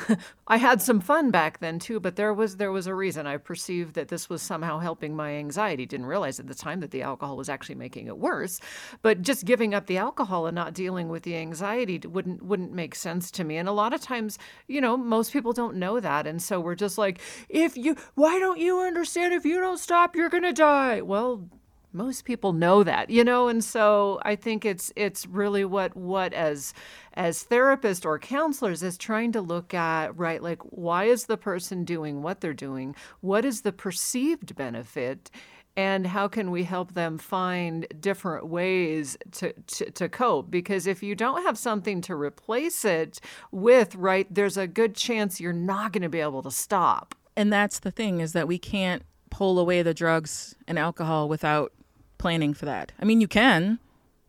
I 0.48 0.56
had 0.56 0.82
some 0.82 1.00
fun 1.00 1.30
back 1.30 1.60
then 1.60 1.78
too, 1.78 2.00
but 2.00 2.16
there 2.16 2.34
was 2.34 2.56
there 2.56 2.72
was 2.72 2.88
a 2.88 2.94
reason 2.94 3.28
I 3.28 3.36
perceived 3.36 3.94
that 3.94 4.08
this 4.08 4.28
was 4.28 4.42
somehow 4.42 4.80
helping 4.80 5.14
my 5.14 5.34
anxiety. 5.34 5.86
Didn't 5.86 6.06
realize 6.06 6.40
at 6.40 6.48
the 6.48 6.54
time 6.54 6.80
that 6.80 6.90
the 6.90 7.02
alcohol 7.02 7.36
was 7.36 7.48
actually 7.48 7.76
making 7.76 8.08
it 8.08 8.18
worse, 8.18 8.60
but 9.02 9.22
just 9.22 9.44
giving 9.44 9.74
up 9.74 9.86
the 9.86 9.98
alcohol 9.98 10.46
and 10.46 10.56
not 10.56 10.74
dealing 10.74 11.08
with 11.08 11.22
the 11.22 11.36
anxiety 11.36 12.00
wouldn't 12.04 12.42
wouldn't 12.42 12.72
make 12.72 12.96
sense 12.96 13.30
to 13.32 13.44
me. 13.44 13.58
And 13.58 13.68
a 13.68 13.72
lot 13.72 13.92
of 13.92 14.00
times, 14.00 14.38
you 14.66 14.80
know, 14.80 14.96
most 14.96 15.32
people 15.32 15.52
don't 15.52 15.76
know 15.76 16.00
that, 16.00 16.26
and 16.26 16.42
so 16.42 16.58
we're 16.58 16.74
just 16.74 16.98
like, 16.98 17.20
if 17.48 17.76
you 17.76 17.96
why 18.16 18.40
don't 18.40 18.58
you 18.58 18.80
understand 18.80 19.35
if 19.36 19.44
you 19.44 19.60
don't 19.60 19.78
stop, 19.78 20.16
you're 20.16 20.28
going 20.28 20.42
to 20.42 20.52
die. 20.52 21.02
Well, 21.02 21.48
most 21.92 22.24
people 22.24 22.52
know 22.52 22.82
that, 22.82 23.08
you 23.08 23.24
know, 23.24 23.48
and 23.48 23.64
so 23.64 24.20
I 24.22 24.36
think 24.36 24.64
it's 24.64 24.92
it's 24.96 25.26
really 25.26 25.64
what 25.64 25.96
what 25.96 26.34
as 26.34 26.74
as 27.14 27.44
therapists 27.44 28.04
or 28.04 28.18
counselors 28.18 28.82
is 28.82 28.98
trying 28.98 29.32
to 29.32 29.40
look 29.40 29.72
at, 29.72 30.16
right, 30.16 30.42
like 30.42 30.60
why 30.62 31.04
is 31.04 31.24
the 31.24 31.38
person 31.38 31.84
doing 31.84 32.22
what 32.22 32.40
they're 32.40 32.52
doing? 32.52 32.94
What 33.20 33.44
is 33.44 33.62
the 33.62 33.72
perceived 33.72 34.56
benefit? 34.56 35.30
and 35.78 36.06
how 36.06 36.26
can 36.26 36.50
we 36.50 36.62
help 36.62 36.94
them 36.94 37.18
find 37.18 37.86
different 38.00 38.46
ways 38.46 39.18
to, 39.30 39.52
to, 39.66 39.90
to, 39.90 40.08
cope 40.08 40.50
because 40.50 40.86
if 40.86 41.02
you 41.02 41.14
don't 41.14 41.42
have 41.42 41.58
something 41.58 42.00
to 42.00 42.14
replace 42.14 42.82
it 42.82 43.20
with 43.52 43.94
right 43.94 44.26
there's 44.30 44.56
a 44.56 44.66
good 44.66 44.94
chance 44.94 45.38
you're 45.38 45.52
not 45.52 45.92
going 45.92 46.02
to 46.02 46.08
be 46.08 46.20
able 46.20 46.42
to 46.42 46.50
stop 46.50 47.14
and 47.36 47.52
that's 47.52 47.80
the 47.80 47.90
thing 47.90 48.20
is 48.20 48.32
that 48.32 48.48
we 48.48 48.58
can't 48.58 49.02
pull 49.30 49.58
away 49.58 49.82
the 49.82 49.94
drugs 49.94 50.54
and 50.66 50.78
alcohol 50.78 51.28
without 51.28 51.72
planning 52.18 52.54
for 52.54 52.64
that. 52.66 52.92
I 53.00 53.04
mean, 53.04 53.20
you 53.20 53.28
can, 53.28 53.78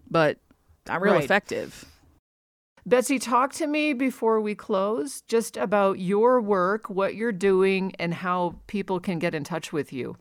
but 0.09 0.37
not 0.87 1.01
real 1.01 1.13
right. 1.13 1.23
effective. 1.23 1.85
Betsy, 2.85 3.19
talk 3.19 3.51
to 3.53 3.67
me 3.67 3.91
before 3.91 4.39
we 4.39 4.55
close 4.55 5.21
just 5.21 5.57
about 5.57 5.99
your 5.99 6.39
work, 6.39 6.89
what 6.89 7.15
you're 7.15 7.33
doing, 7.33 7.91
and 7.99 8.13
how 8.13 8.55
people 8.67 9.01
can 9.01 9.19
get 9.19 9.35
in 9.35 9.43
touch 9.43 9.73
with 9.73 9.91
you. 9.91 10.15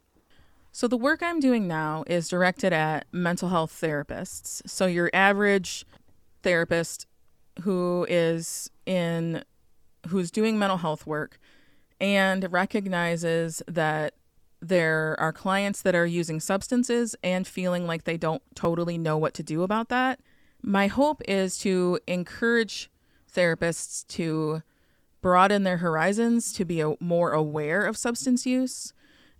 So, 0.73 0.89
the 0.89 0.97
work 0.97 1.23
I'm 1.23 1.39
doing 1.39 1.69
now 1.69 2.03
is 2.09 2.29
directed 2.29 2.73
at 2.73 3.07
mental 3.13 3.51
health 3.51 3.79
therapists. 3.81 4.69
So, 4.69 4.87
your 4.87 5.11
average 5.15 5.87
therapist 6.43 7.07
who 7.63 8.05
is 8.11 8.69
in 8.85 9.45
who's 10.09 10.31
doing 10.31 10.59
mental 10.59 10.79
health 10.79 11.07
work 11.07 11.39
and 12.01 12.53
recognizes 12.53 13.63
that 13.69 14.15
there 14.61 15.17
are 15.19 15.33
clients 15.33 15.83
that 15.83 15.95
are 15.95 16.07
using 16.07 16.41
substances 16.41 17.15
and 17.23 17.47
feeling 17.47 17.87
like 17.87 18.05
they 18.05 18.17
don't 18.17 18.43
totally 18.55 18.99
know 18.99 19.19
what 19.19 19.35
to 19.35 19.43
do 19.43 19.63
about 19.63 19.89
that. 19.89 20.21
My 20.63 20.87
hope 20.87 21.23
is 21.29 21.59
to 21.59 22.01
encourage 22.07 22.91
therapists 23.33 24.07
to 24.09 24.63
broaden 25.21 25.65
their 25.65 25.79
horizons, 25.79 26.53
to 26.55 26.65
be 26.65 26.81
a, 26.81 26.95
more 27.01 27.33
aware 27.33 27.85
of 27.85 27.97
substance 27.97 28.47
use. 28.47 28.93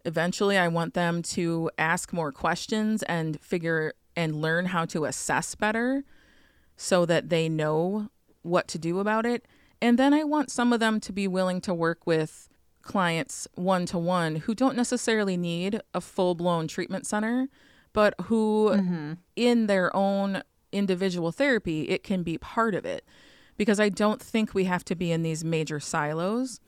Eventually, 0.05 0.59
I 0.59 0.69
want 0.69 0.95
them 0.95 1.23
to 1.23 1.71
ask 1.79 2.13
more 2.13 2.33
questions 2.33 3.03
and 3.05 3.41
figure 3.41 3.95
and 4.15 4.41
learn 4.41 4.67
how 4.67 4.85
to 4.87 5.05
assess 5.05 5.55
better 5.55 6.05
so 6.77 7.07
that 7.07 7.29
they 7.29 7.49
know 7.49 8.09
what 8.43 8.69
to 8.69 8.79
do 8.79 9.01
about 9.01 9.27
it. 9.27 9.47
And 9.81 9.99
then 9.99 10.15
I 10.15 10.25
want 10.25 10.51
some 10.51 10.73
of 10.73 10.81
them 10.81 11.01
to 11.01 11.13
be 11.13 11.29
willing 11.29 11.61
to 11.63 11.75
work 11.75 12.07
with 12.07 12.49
clients 12.87 13.47
one 13.55 13.85
to 13.87 13.99
one 13.99 14.37
who 14.37 14.55
don't 14.55 14.77
necessarily 14.77 15.37
need 15.37 15.81
a 15.93 16.01
full 16.01 16.35
blown 16.35 16.69
treatment 16.69 17.07
center, 17.07 17.49
but 17.93 18.15
who, 18.25 18.71
mm-hmm. 18.73 19.13
in 19.35 19.67
their 19.67 19.95
own 19.95 20.43
individual 20.73 21.33
therapy, 21.33 21.89
it 21.89 22.03
can 22.03 22.23
be 22.23 22.39
part 22.39 22.75
of 22.75 22.85
it. 22.85 23.05
Because 23.57 23.81
I 23.81 23.89
don't 23.89 24.21
think 24.21 24.55
we 24.55 24.65
have 24.65 24.85
to 24.85 24.95
be 24.95 25.11
in 25.11 25.23
these 25.23 25.45
major 25.45 25.81
silos. 25.81 26.61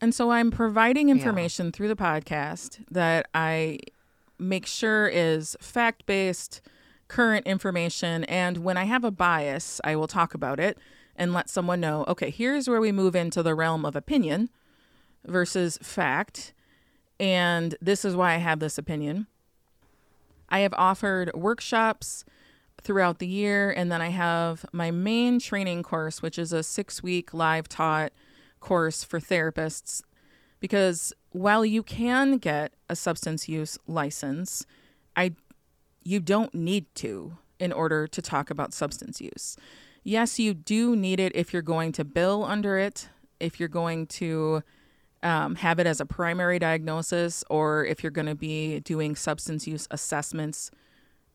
And 0.00 0.14
so 0.14 0.30
I'm 0.30 0.50
providing 0.50 1.08
information 1.08 1.66
yeah. 1.66 1.72
through 1.72 1.88
the 1.88 1.96
podcast 1.96 2.84
that 2.90 3.26
I 3.34 3.78
make 4.38 4.66
sure 4.66 5.08
is 5.08 5.56
fact 5.60 6.06
based, 6.06 6.60
current 7.08 7.46
information. 7.46 8.24
And 8.24 8.58
when 8.58 8.76
I 8.76 8.84
have 8.84 9.04
a 9.04 9.10
bias, 9.10 9.80
I 9.84 9.96
will 9.96 10.08
talk 10.08 10.34
about 10.34 10.60
it 10.60 10.78
and 11.16 11.32
let 11.32 11.50
someone 11.50 11.80
know 11.80 12.04
okay, 12.08 12.30
here's 12.30 12.68
where 12.68 12.80
we 12.80 12.92
move 12.92 13.14
into 13.14 13.42
the 13.42 13.54
realm 13.54 13.84
of 13.84 13.96
opinion 13.96 14.50
versus 15.26 15.78
fact. 15.82 16.52
And 17.18 17.74
this 17.80 18.04
is 18.04 18.16
why 18.16 18.34
I 18.34 18.38
have 18.38 18.60
this 18.60 18.78
opinion. 18.78 19.26
I 20.48 20.60
have 20.60 20.74
offered 20.76 21.30
workshops 21.34 22.24
throughout 22.82 23.18
the 23.18 23.26
year, 23.26 23.70
and 23.70 23.92
then 23.92 24.00
I 24.00 24.08
have 24.08 24.64
my 24.72 24.90
main 24.90 25.38
training 25.38 25.82
course, 25.82 26.22
which 26.22 26.38
is 26.38 26.52
a 26.52 26.62
six 26.62 27.02
week 27.02 27.34
live 27.34 27.68
taught 27.68 28.12
course 28.58 29.04
for 29.04 29.20
therapists. 29.20 30.02
Because 30.58 31.12
while 31.30 31.64
you 31.64 31.82
can 31.82 32.38
get 32.38 32.72
a 32.88 32.96
substance 32.96 33.48
use 33.48 33.78
license, 33.86 34.66
I 35.16 35.32
you 36.02 36.20
don't 36.20 36.54
need 36.54 36.86
to 36.96 37.36
in 37.58 37.72
order 37.72 38.06
to 38.06 38.22
talk 38.22 38.50
about 38.50 38.72
substance 38.72 39.20
use. 39.20 39.56
Yes, 40.02 40.38
you 40.38 40.54
do 40.54 40.96
need 40.96 41.20
it 41.20 41.32
if 41.34 41.52
you're 41.52 41.62
going 41.62 41.92
to 41.92 42.04
bill 42.04 42.42
under 42.44 42.78
it, 42.78 43.10
if 43.38 43.60
you're 43.60 43.68
going 43.68 44.06
to 44.06 44.62
um, 45.22 45.56
have 45.56 45.78
it 45.78 45.86
as 45.86 46.00
a 46.00 46.06
primary 46.06 46.58
diagnosis 46.58 47.44
or 47.50 47.84
if 47.84 48.02
you're 48.02 48.10
going 48.10 48.26
to 48.26 48.34
be 48.34 48.80
doing 48.80 49.14
substance 49.14 49.66
use 49.66 49.86
assessments 49.90 50.70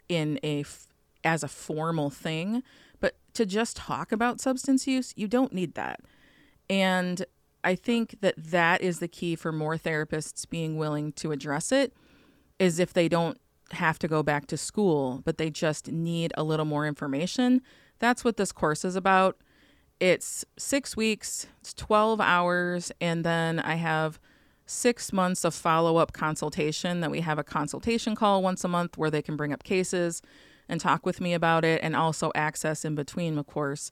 in 0.10 0.40
a 0.44 0.62
f- 0.62 0.88
as 1.24 1.44
a 1.44 1.48
formal 1.48 2.10
thing. 2.10 2.64
But 3.00 3.16
to 3.34 3.46
just 3.46 3.78
talk 3.78 4.12
about 4.12 4.42
substance 4.42 4.88
use 4.88 5.14
you 5.16 5.28
don't 5.28 5.54
need 5.54 5.76
that. 5.76 6.00
And 6.70 7.26
i 7.64 7.74
think 7.74 8.18
that 8.22 8.36
that 8.38 8.82
is 8.82 9.00
the 9.00 9.08
key 9.08 9.36
for 9.36 9.52
more 9.52 9.76
therapists 9.76 10.48
being 10.48 10.78
willing 10.78 11.12
to 11.14 11.32
address 11.32 11.72
it 11.72 11.94
is 12.60 12.78
if 12.78 12.94
they 12.94 13.10
don't 13.10 13.40
have 13.72 13.98
to 13.98 14.08
go 14.08 14.22
back 14.22 14.46
to 14.46 14.56
school 14.56 15.22
but 15.26 15.40
they 15.40 15.50
just 15.50 15.92
need 15.92 16.32
a 16.38 16.44
little 16.44 16.66
more 16.66 16.86
information. 16.86 17.62
That's 18.00 18.24
what 18.24 18.38
this 18.38 18.52
course 18.52 18.86
is 18.86 18.96
about 18.96 19.38
it's 20.00 20.46
six 20.58 20.98
weeks, 20.98 21.48
it's 21.62 21.74
12 21.74 22.20
hours, 22.20 22.92
and 23.00 23.24
then 23.24 23.60
I 23.60 23.76
have 23.76 24.20
six 24.66 25.14
months 25.14 25.44
of 25.44 25.54
follow 25.54 25.98
up 25.98 26.12
consultation 26.12 27.00
that 27.02 27.12
we 27.12 27.22
have 27.22 27.38
a 27.38 27.44
consultation 27.44 28.16
call 28.16 28.42
once 28.42 28.64
a 28.64 28.68
month 28.68 28.98
where 28.98 29.12
they 29.12 29.22
can 29.22 29.36
bring 29.36 29.54
up 29.54 29.64
cases 29.64 30.22
and 30.68 30.82
talk 30.82 31.06
with 31.06 31.22
me 31.22 31.34
about 31.34 31.64
it, 31.64 31.80
and 31.84 31.96
also 31.96 32.32
access 32.34 32.84
in 32.84 32.96
between, 32.96 33.38
of 33.38 33.46
course, 33.46 33.92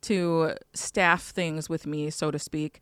to 0.00 0.54
staff 0.72 1.30
things 1.30 1.68
with 1.68 1.86
me, 1.86 2.08
so 2.08 2.30
to 2.30 2.38
speak, 2.38 2.80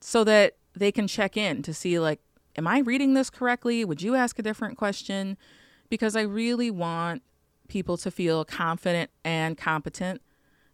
so 0.00 0.24
that 0.24 0.56
they 0.74 0.90
can 0.90 1.06
check 1.06 1.36
in 1.36 1.62
to 1.62 1.72
see, 1.72 2.00
like, 2.00 2.20
am 2.56 2.66
I 2.66 2.80
reading 2.80 3.14
this 3.14 3.30
correctly? 3.30 3.84
Would 3.84 4.02
you 4.02 4.16
ask 4.16 4.38
a 4.38 4.42
different 4.42 4.76
question? 4.76 5.36
Because 5.88 6.16
I 6.16 6.22
really 6.22 6.70
want 6.70 7.22
people 7.68 7.96
to 7.98 8.10
feel 8.10 8.44
confident 8.44 9.10
and 9.24 9.56
competent 9.56 10.20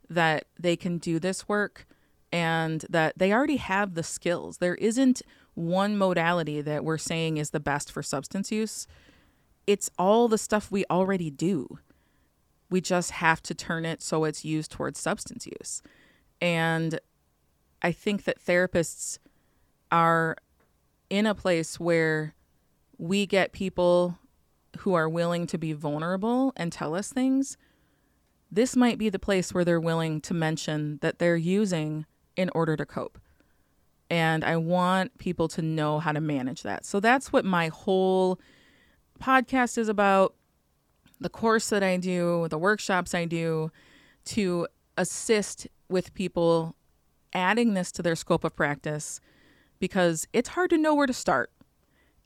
that 0.08 0.46
they 0.58 0.76
can 0.76 0.98
do 0.98 1.18
this 1.18 1.48
work 1.48 1.86
and 2.32 2.84
that 2.90 3.18
they 3.18 3.32
already 3.32 3.56
have 3.56 3.94
the 3.94 4.02
skills. 4.02 4.58
There 4.58 4.74
isn't 4.76 5.22
one 5.54 5.96
modality 5.96 6.60
that 6.60 6.84
we're 6.84 6.98
saying 6.98 7.38
is 7.38 7.50
the 7.50 7.60
best 7.60 7.90
for 7.90 8.02
substance 8.02 8.52
use. 8.52 8.86
It's 9.66 9.90
all 9.98 10.28
the 10.28 10.38
stuff 10.38 10.70
we 10.70 10.84
already 10.90 11.30
do. 11.30 11.78
We 12.68 12.80
just 12.80 13.12
have 13.12 13.42
to 13.44 13.54
turn 13.54 13.84
it 13.84 14.02
so 14.02 14.24
it's 14.24 14.44
used 14.44 14.70
towards 14.70 14.98
substance 14.98 15.46
use. 15.46 15.82
And 16.40 17.00
I 17.80 17.92
think 17.92 18.24
that 18.24 18.44
therapists 18.44 19.18
are 19.90 20.36
in 21.08 21.26
a 21.26 21.34
place 21.34 21.78
where 21.78 22.34
we 22.98 23.26
get 23.26 23.52
people 23.52 24.18
who 24.78 24.94
are 24.94 25.08
willing 25.08 25.46
to 25.46 25.58
be 25.58 25.72
vulnerable 25.72 26.52
and 26.56 26.72
tell 26.72 26.94
us 26.94 27.12
things 27.12 27.56
this 28.50 28.76
might 28.76 28.98
be 28.98 29.08
the 29.08 29.18
place 29.18 29.52
where 29.52 29.64
they're 29.64 29.80
willing 29.80 30.20
to 30.22 30.34
mention 30.34 30.98
that 31.02 31.18
they're 31.18 31.36
using 31.36 32.06
in 32.36 32.50
order 32.54 32.76
to 32.76 32.86
cope. 32.86 33.18
And 34.08 34.44
I 34.44 34.56
want 34.56 35.18
people 35.18 35.48
to 35.48 35.62
know 35.62 35.98
how 35.98 36.12
to 36.12 36.20
manage 36.20 36.62
that. 36.62 36.84
So 36.84 37.00
that's 37.00 37.32
what 37.32 37.44
my 37.44 37.68
whole 37.68 38.38
podcast 39.20 39.78
is 39.78 39.88
about 39.88 40.34
the 41.20 41.28
course 41.28 41.70
that 41.70 41.82
I 41.82 41.96
do, 41.96 42.46
the 42.48 42.58
workshops 42.58 43.14
I 43.14 43.24
do 43.24 43.70
to 44.26 44.68
assist 44.96 45.66
with 45.88 46.14
people 46.14 46.76
adding 47.32 47.74
this 47.74 47.90
to 47.92 48.02
their 48.02 48.16
scope 48.16 48.44
of 48.44 48.54
practice 48.54 49.20
because 49.78 50.26
it's 50.32 50.50
hard 50.50 50.70
to 50.70 50.78
know 50.78 50.94
where 50.94 51.06
to 51.06 51.12
start. 51.12 51.50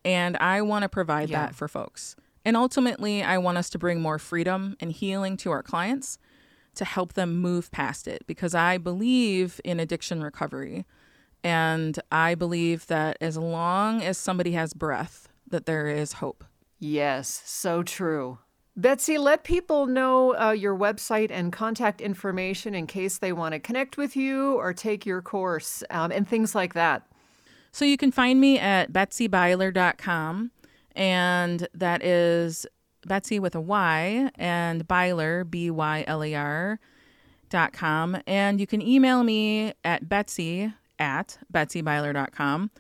And 0.05 0.37
I 0.39 0.63
want 0.63 0.83
to 0.83 0.89
provide 0.89 1.31
yeah. 1.31 1.47
that 1.47 1.55
for 1.55 1.69
folks. 1.69 2.17
And 2.45 2.57
ultimately, 2.57 3.23
I 3.23 3.39
want 3.39 3.59
us 3.59 3.71
to 3.71 3.79
bring 3.79 4.01
more 4.01 4.19
freedom 4.19 4.77
and 4.81 4.93
healing 4.93 5.37
to 5.39 5.51
our 5.51 5.63
clients 5.63 6.19
to 6.75 6.85
help 6.85 7.15
them 7.15 7.37
move 7.37 7.71
past 7.71 8.09
it 8.09 8.23
because 8.27 8.55
I 8.55 8.79
believe 8.79 9.61
in 9.65 9.81
addiction 9.81 10.23
recovery. 10.23 10.87
And 11.43 11.99
I 12.11 12.35
believe 12.35 12.87
that 12.87 13.17
as 13.21 13.37
long 13.37 14.03
as 14.03 14.19
somebody 14.19 14.53
has 14.53 14.75
breath, 14.75 15.29
that 15.49 15.67
there 15.67 15.89
is 15.89 16.15
hope. 16.15 16.45
Yes, 16.79 17.43
so 17.45 17.83
true. 17.83 18.39
Betsy, 18.77 19.19
let 19.19 19.45
people 19.45 19.87
know 19.87 20.35
uh, 20.39 20.53
your 20.53 20.77
website 20.77 21.31
and 21.31 21.53
contact 21.53 22.01
information 22.01 22.75
in 22.75 22.87
case 22.87 23.19
they 23.19 23.33
want 23.33 23.53
to 23.53 23.59
connect 23.59 23.97
with 23.97 24.17
you 24.17 24.55
or 24.55 24.73
take 24.73 25.05
your 25.05 25.21
course 25.21 25.83
um, 25.91 26.13
and 26.13 26.27
things 26.27 26.55
like 26.55 26.73
that. 26.75 27.03
So 27.73 27.85
you 27.85 27.97
can 27.97 28.11
find 28.11 28.41
me 28.41 28.59
at 28.59 28.93
betsybyler.com, 28.93 30.51
and 31.01 31.67
that 31.73 32.05
is 32.05 32.67
Betsy 33.07 33.41
with 33.41 33.55
a 33.55 33.61
Y 33.61 34.31
and 34.35 34.87
Byler, 34.87 35.45
B 35.45 35.71
Y 35.71 36.05
L 36.07 36.23
E 36.23 36.35
R, 36.35 36.79
dot 37.49 37.73
com. 37.73 38.19
And 38.27 38.61
you 38.61 38.67
can 38.67 38.83
email 38.83 39.25
me 39.25 39.73
at 39.83 40.11
betsy 40.11 40.75
at 40.99 41.39
betsybyler.com. 41.53 42.71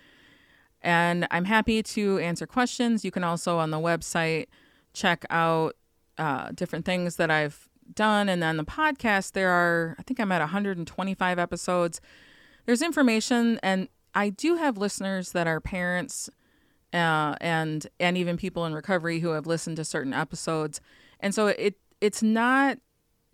And 0.82 1.26
I'm 1.30 1.46
happy 1.46 1.82
to 1.82 2.18
answer 2.18 2.46
questions. 2.46 3.06
You 3.06 3.10
can 3.10 3.24
also 3.24 3.58
on 3.58 3.70
the 3.70 3.78
website 3.78 4.48
check 4.92 5.24
out 5.30 5.74
uh, 6.18 6.50
different 6.52 6.84
things 6.84 7.16
that 7.16 7.30
I've 7.30 7.70
done. 7.94 8.28
And 8.28 8.42
then 8.42 8.58
the 8.58 8.64
podcast, 8.64 9.32
there 9.32 9.48
are, 9.48 9.96
I 9.98 10.02
think 10.02 10.20
I'm 10.20 10.30
at 10.30 10.40
125 10.40 11.38
episodes. 11.38 12.02
There's 12.66 12.82
information, 12.82 13.58
and 13.62 13.88
I 14.14 14.28
do 14.28 14.56
have 14.56 14.76
listeners 14.76 15.32
that 15.32 15.46
are 15.46 15.60
parents 15.60 16.28
uh, 16.92 17.34
and 17.40 17.86
and 17.98 18.16
even 18.16 18.36
people 18.36 18.64
in 18.66 18.74
recovery 18.74 19.20
who 19.20 19.30
have 19.30 19.46
listened 19.46 19.76
to 19.76 19.84
certain 19.84 20.12
episodes. 20.12 20.80
And 21.20 21.34
so 21.34 21.48
it 21.48 21.76
it's 22.00 22.22
not 22.22 22.78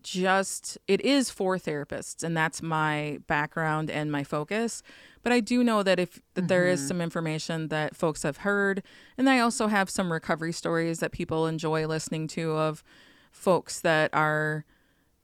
just 0.07 0.79
it 0.87 1.01
is 1.01 1.31
for 1.31 1.59
therapists 1.59 2.23
and 2.23 2.37
that's 2.37 2.63
my 2.63 3.19
background 3.27 3.91
and 3.91 4.13
my 4.13 4.23
focus 4.23 4.81
but 5.25 5.33
i 5.33 5.41
do 5.41 5.65
know 5.65 5.83
that 5.83 5.99
if 5.99 6.23
that 6.35 6.43
mm-hmm. 6.43 6.47
there 6.47 6.69
is 6.69 6.79
mm-hmm. 6.79 6.89
some 6.89 7.01
information 7.01 7.69
that 7.69 7.97
folks 7.97 8.23
have 8.23 8.39
heard 8.39 8.85
and 9.19 9.29
i 9.29 9.41
also 9.41 9.67
have 9.67 9.91
some 9.91 10.13
recovery 10.13 10.53
stories 10.53 11.01
that 11.01 11.11
people 11.11 11.49
enjoy 11.49 11.85
listening 11.89 12.29
to 12.29 12.53
of 12.53 12.85
folks 13.33 13.81
that 13.81 14.09
are 14.15 14.65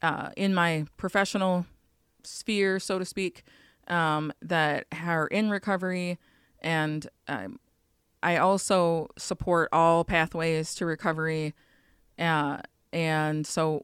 uh, 0.03 0.30
in 0.37 0.53
my 0.53 0.85
professional 0.97 1.64
sphere 2.24 2.80
so 2.80 2.99
to 2.99 3.05
speak 3.05 3.45
um, 3.87 4.33
that 4.43 4.85
are 5.07 5.28
in 5.28 5.49
recovery 5.49 6.18
and 6.61 7.07
um, 7.28 7.61
I 8.23 8.37
also 8.37 9.09
support 9.18 9.68
all 9.73 10.05
pathways 10.05 10.75
to 10.77 10.87
recovery. 10.87 11.55
Uh, 12.18 12.59
and 12.93 13.47
so 13.47 13.83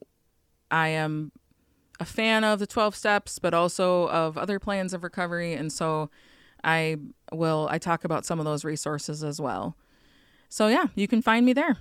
I 0.71 0.89
am 0.89 1.33
a 2.01 2.05
fan 2.05 2.45
of 2.45 2.59
the 2.59 2.67
12 2.67 2.95
steps, 2.95 3.39
but 3.39 3.55
also 3.55 4.09
of 4.09 4.39
other 4.39 4.59
plans 4.59 4.95
of 4.95 5.03
recovery. 5.03 5.55
And 5.55 5.73
so 5.73 6.11
I 6.63 6.97
will, 7.33 7.69
I 7.71 7.79
talk 7.79 8.05
about 8.05 8.25
some 8.25 8.39
of 8.39 8.45
those 8.45 8.65
resources 8.65 9.25
as 9.25 9.41
well. 9.41 9.77
So 10.49 10.69
yeah, 10.69 10.87
you 10.95 11.09
can 11.09 11.23
find 11.23 11.45
me 11.45 11.53
there. 11.53 11.79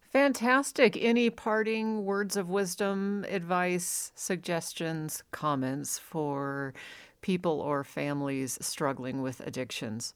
Fantastic. 0.00 0.96
Any 0.96 1.28
parting 1.30 2.04
words 2.04 2.36
of 2.36 2.48
wisdom, 2.48 3.24
advice, 3.28 4.12
suggestions, 4.14 5.24
comments 5.32 5.98
for 5.98 6.72
people 7.20 7.60
or 7.60 7.82
families 7.82 8.58
struggling 8.60 9.22
with 9.22 9.40
addictions? 9.40 10.14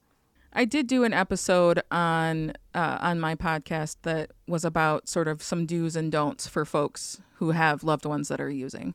I 0.52 0.64
did 0.64 0.86
do 0.86 1.04
an 1.04 1.12
episode 1.12 1.82
on 1.90 2.54
uh, 2.74 2.98
on 3.00 3.20
my 3.20 3.34
podcast 3.34 3.96
that 4.02 4.32
was 4.46 4.64
about 4.64 5.08
sort 5.08 5.28
of 5.28 5.42
some 5.42 5.66
do's 5.66 5.94
and 5.94 6.10
don'ts 6.10 6.46
for 6.46 6.64
folks 6.64 7.20
who 7.34 7.50
have 7.50 7.84
loved 7.84 8.06
ones 8.06 8.28
that 8.28 8.40
are 8.40 8.50
using, 8.50 8.94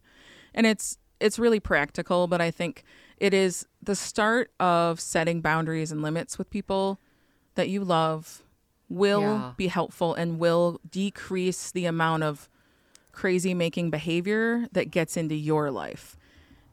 and 0.54 0.66
it's 0.66 0.97
it's 1.20 1.39
really 1.39 1.60
practical, 1.60 2.28
but 2.28 2.41
I 2.41 2.51
think 2.51 2.84
it 3.18 3.34
is 3.34 3.66
the 3.82 3.95
start 3.95 4.51
of 4.60 4.99
setting 4.99 5.41
boundaries 5.41 5.91
and 5.91 6.01
limits 6.01 6.38
with 6.38 6.49
people 6.49 6.99
that 7.56 7.70
you 7.70 7.84
love 7.84 8.43
will 8.89 9.22
yeah. 9.22 9.54
be 9.56 9.68
helpful 9.68 10.14
and 10.14 10.39
will 10.39 10.82
decrease 10.89 11.72
the 11.72 11.86
amount 11.86 12.24
of 12.24 12.49
crazy 13.12 13.54
making 13.54 13.89
behavior 13.89 14.68
that 14.72 14.91
gets 14.91 15.16
into 15.16 15.36
your 15.36 15.72
life. 15.72 16.18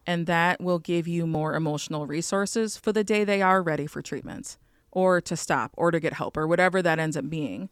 And 0.07 0.27
that 0.27 0.61
will 0.61 0.79
give 0.79 1.07
you 1.07 1.27
more 1.27 1.55
emotional 1.55 2.07
resources 2.07 2.77
for 2.77 2.93
the 2.93 3.05
day 3.05 3.23
they 3.23 3.43
are 3.43 3.63
ready 3.63 3.87
for 3.87 4.03
treatments 4.03 4.59
or 4.93 5.21
to 5.21 5.37
stop 5.37 5.73
or 5.77 5.91
to 5.91 6.01
get 6.01 6.15
help 6.15 6.37
or 6.37 6.47
whatever 6.47 6.83
that 6.83 6.99
ends 6.99 7.17
up 7.17 7.29
being 7.29 7.69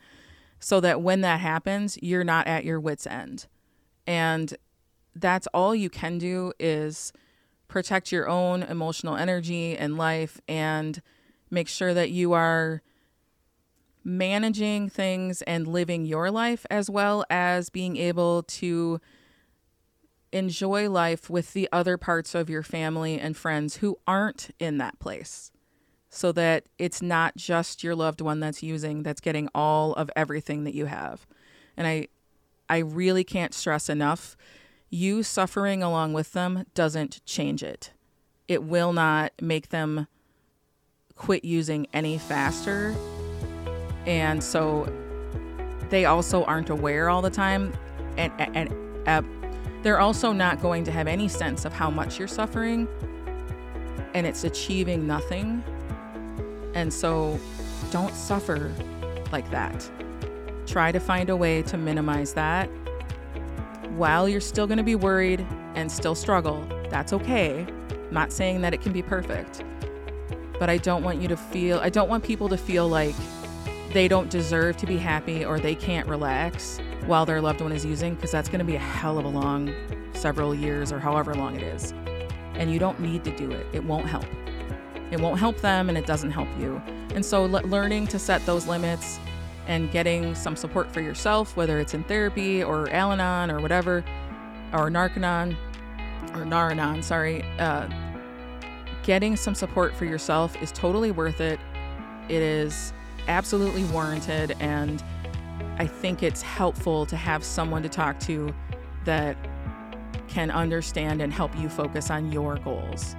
so 0.60 0.80
that 0.80 1.00
when 1.00 1.20
that 1.20 1.40
happens 1.40 1.98
you're 2.02 2.24
not 2.24 2.46
at 2.46 2.64
your 2.64 2.80
wits 2.80 3.06
end. 3.06 3.46
And 4.06 4.56
that's 5.14 5.46
all 5.48 5.74
you 5.74 5.90
can 5.90 6.18
do 6.18 6.52
is 6.58 7.12
protect 7.66 8.10
your 8.10 8.28
own 8.28 8.62
emotional 8.62 9.16
energy 9.16 9.76
and 9.76 9.96
life 9.96 10.40
and 10.48 11.02
make 11.50 11.68
sure 11.68 11.92
that 11.94 12.10
you 12.10 12.32
are 12.32 12.82
managing 14.04 14.88
things 14.88 15.42
and 15.42 15.66
living 15.66 16.06
your 16.06 16.30
life 16.30 16.64
as 16.70 16.88
well 16.88 17.24
as 17.28 17.68
being 17.68 17.96
able 17.96 18.42
to 18.44 19.00
enjoy 20.32 20.88
life 20.88 21.28
with 21.28 21.52
the 21.52 21.68
other 21.72 21.96
parts 21.96 22.34
of 22.34 22.48
your 22.48 22.62
family 22.62 23.18
and 23.18 23.36
friends 23.36 23.76
who 23.76 23.98
aren't 24.06 24.50
in 24.58 24.78
that 24.78 24.98
place 24.98 25.50
so 26.18 26.32
that 26.32 26.64
it's 26.78 27.00
not 27.00 27.36
just 27.36 27.84
your 27.84 27.94
loved 27.94 28.20
one 28.20 28.40
that's 28.40 28.60
using 28.60 29.04
that's 29.04 29.20
getting 29.20 29.48
all 29.54 29.92
of 29.92 30.10
everything 30.16 30.64
that 30.64 30.74
you 30.74 30.86
have. 30.86 31.24
And 31.76 31.86
I 31.86 32.08
I 32.68 32.78
really 32.78 33.22
can't 33.22 33.54
stress 33.54 33.88
enough 33.88 34.36
you 34.90 35.22
suffering 35.22 35.80
along 35.80 36.14
with 36.14 36.32
them 36.32 36.64
doesn't 36.74 37.24
change 37.24 37.62
it. 37.62 37.92
It 38.48 38.64
will 38.64 38.92
not 38.92 39.32
make 39.40 39.68
them 39.68 40.08
quit 41.14 41.44
using 41.44 41.86
any 41.92 42.18
faster. 42.18 42.96
And 44.04 44.42
so 44.42 44.92
they 45.90 46.04
also 46.04 46.42
aren't 46.44 46.70
aware 46.70 47.08
all 47.08 47.22
the 47.22 47.30
time 47.30 47.72
and 48.16 48.32
and, 48.38 48.74
uh, 49.06 49.22
they're 49.84 50.00
also 50.00 50.32
not 50.32 50.60
going 50.60 50.82
to 50.82 50.90
have 50.90 51.06
any 51.06 51.28
sense 51.28 51.64
of 51.64 51.72
how 51.72 51.90
much 51.90 52.18
you're 52.18 52.26
suffering 52.26 52.88
and 54.14 54.26
it's 54.26 54.42
achieving 54.42 55.06
nothing 55.06 55.62
and 56.74 56.92
so 56.92 57.38
don't 57.90 58.14
suffer 58.14 58.72
like 59.32 59.50
that. 59.50 59.88
Try 60.66 60.92
to 60.92 61.00
find 61.00 61.30
a 61.30 61.36
way 61.36 61.62
to 61.62 61.76
minimize 61.76 62.34
that. 62.34 62.68
While 63.96 64.28
you're 64.28 64.40
still 64.40 64.66
going 64.66 64.78
to 64.78 64.84
be 64.84 64.94
worried 64.94 65.46
and 65.74 65.90
still 65.90 66.14
struggle, 66.14 66.66
that's 66.90 67.12
okay. 67.12 67.66
I'm 67.90 68.14
not 68.14 68.32
saying 68.32 68.60
that 68.62 68.74
it 68.74 68.80
can 68.80 68.92
be 68.92 69.02
perfect. 69.02 69.64
But 70.58 70.68
I 70.68 70.76
don't 70.76 71.02
want 71.02 71.22
you 71.22 71.28
to 71.28 71.36
feel, 71.36 71.78
I 71.78 71.88
don't 71.88 72.08
want 72.08 72.24
people 72.24 72.48
to 72.48 72.56
feel 72.56 72.88
like 72.88 73.14
they 73.92 74.08
don't 74.08 74.28
deserve 74.28 74.76
to 74.78 74.86
be 74.86 74.98
happy 74.98 75.44
or 75.44 75.58
they 75.58 75.74
can't 75.74 76.06
relax 76.06 76.78
while 77.06 77.24
their 77.24 77.40
loved 77.40 77.62
one 77.62 77.72
is 77.72 77.84
using, 77.84 78.14
because 78.14 78.30
that's 78.30 78.48
going 78.48 78.58
to 78.58 78.64
be 78.64 78.76
a 78.76 78.80
hell 78.80 79.18
of 79.18 79.24
a 79.24 79.28
long 79.28 79.74
several 80.12 80.54
years 80.54 80.92
or 80.92 80.98
however 80.98 81.34
long 81.34 81.56
it 81.56 81.62
is. 81.62 81.92
And 82.54 82.70
you 82.70 82.78
don't 82.78 83.00
need 83.00 83.24
to 83.24 83.30
do 83.30 83.50
it, 83.50 83.66
it 83.72 83.82
won't 83.82 84.06
help. 84.06 84.26
It 85.10 85.20
won't 85.20 85.38
help 85.38 85.58
them 85.60 85.88
and 85.88 85.96
it 85.96 86.06
doesn't 86.06 86.30
help 86.30 86.48
you. 86.58 86.80
And 87.14 87.24
so, 87.24 87.44
le- 87.44 87.62
learning 87.62 88.06
to 88.08 88.18
set 88.18 88.44
those 88.46 88.66
limits 88.66 89.18
and 89.66 89.90
getting 89.90 90.34
some 90.34 90.56
support 90.56 90.90
for 90.92 91.00
yourself, 91.00 91.56
whether 91.56 91.78
it's 91.78 91.94
in 91.94 92.04
therapy 92.04 92.62
or 92.62 92.90
Al 92.90 93.12
Anon 93.12 93.50
or 93.50 93.60
whatever, 93.60 94.04
or 94.72 94.90
Narcanon 94.90 95.56
or 96.34 96.44
Naranon, 96.44 97.02
sorry, 97.02 97.42
uh, 97.58 97.88
getting 99.02 99.36
some 99.36 99.54
support 99.54 99.94
for 99.94 100.04
yourself 100.04 100.60
is 100.62 100.72
totally 100.72 101.10
worth 101.10 101.40
it. 101.40 101.58
It 102.28 102.42
is 102.42 102.92
absolutely 103.26 103.84
warranted. 103.84 104.56
And 104.60 105.02
I 105.78 105.86
think 105.86 106.22
it's 106.22 106.42
helpful 106.42 107.06
to 107.06 107.16
have 107.16 107.44
someone 107.44 107.82
to 107.82 107.88
talk 107.88 108.18
to 108.20 108.54
that 109.04 109.36
can 110.28 110.50
understand 110.50 111.22
and 111.22 111.32
help 111.32 111.56
you 111.58 111.68
focus 111.68 112.10
on 112.10 112.32
your 112.32 112.56
goals. 112.56 113.16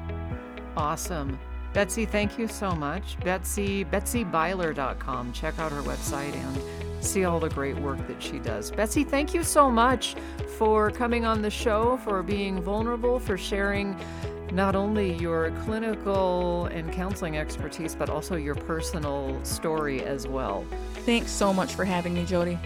Awesome. 0.78 1.40
Betsy, 1.74 2.06
thank 2.06 2.38
you 2.38 2.48
so 2.48 2.72
much. 2.72 3.18
Betsy, 3.24 3.86
betsybyler.com. 3.86 5.34
Check 5.34 5.60
out 5.60 5.72
her 5.72 5.82
website 5.82 6.34
and 6.34 7.04
see 7.04 7.26
all 7.26 7.40
the 7.40 7.50
great 7.50 7.78
work 7.78 8.06
that 8.08 8.22
she 8.22 8.40
does. 8.40 8.72
Betsy, 8.72 9.04
thank 9.04 9.34
you 9.34 9.44
so 9.44 9.70
much 9.70 10.16
for 10.58 10.92
coming 10.92 11.26
on 11.26 11.42
the 11.42 11.50
show, 11.50 11.98
for 11.98 12.24
being 12.24 12.62
vulnerable, 12.62 13.20
for 13.20 13.38
sharing 13.38 13.96
not 14.52 14.76
only 14.76 15.14
your 15.18 15.52
clinical 15.64 16.66
and 16.68 16.92
counseling 16.92 17.38
expertise, 17.38 17.96
but 17.96 18.10
also 18.10 18.36
your 18.36 18.56
personal 18.56 19.40
story 19.46 20.04
as 20.04 20.28
well. 20.28 20.66
Thanks 21.06 21.32
so 21.32 21.54
much 21.54 21.76
for 21.76 21.86
having 21.86 22.16
me, 22.16 22.26
Jodie. 22.26 22.60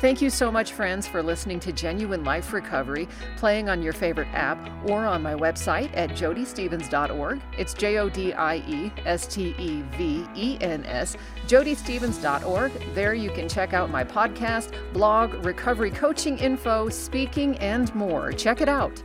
Thank 0.00 0.22
you 0.22 0.30
so 0.30 0.52
much, 0.52 0.74
friends, 0.74 1.08
for 1.08 1.24
listening 1.24 1.58
to 1.58 1.72
Genuine 1.72 2.22
Life 2.22 2.52
Recovery, 2.52 3.08
playing 3.36 3.68
on 3.68 3.82
your 3.82 3.92
favorite 3.92 4.28
app 4.32 4.56
or 4.88 5.04
on 5.04 5.24
my 5.24 5.34
website 5.34 5.90
at 5.92 6.10
jodiestevens.org. 6.10 7.42
It's 7.58 7.74
J 7.74 7.98
O 7.98 8.08
D 8.08 8.32
I 8.32 8.58
E 8.58 8.92
S 9.04 9.26
T 9.26 9.56
E 9.58 9.82
V 9.96 10.24
E 10.36 10.56
N 10.60 10.84
S, 10.86 11.16
jodiestevens.org. 11.48 12.94
There 12.94 13.14
you 13.14 13.30
can 13.32 13.48
check 13.48 13.72
out 13.72 13.90
my 13.90 14.04
podcast, 14.04 14.72
blog, 14.92 15.44
recovery 15.44 15.90
coaching 15.90 16.38
info, 16.38 16.88
speaking, 16.88 17.58
and 17.58 17.92
more. 17.96 18.30
Check 18.30 18.60
it 18.60 18.68
out. 18.68 19.02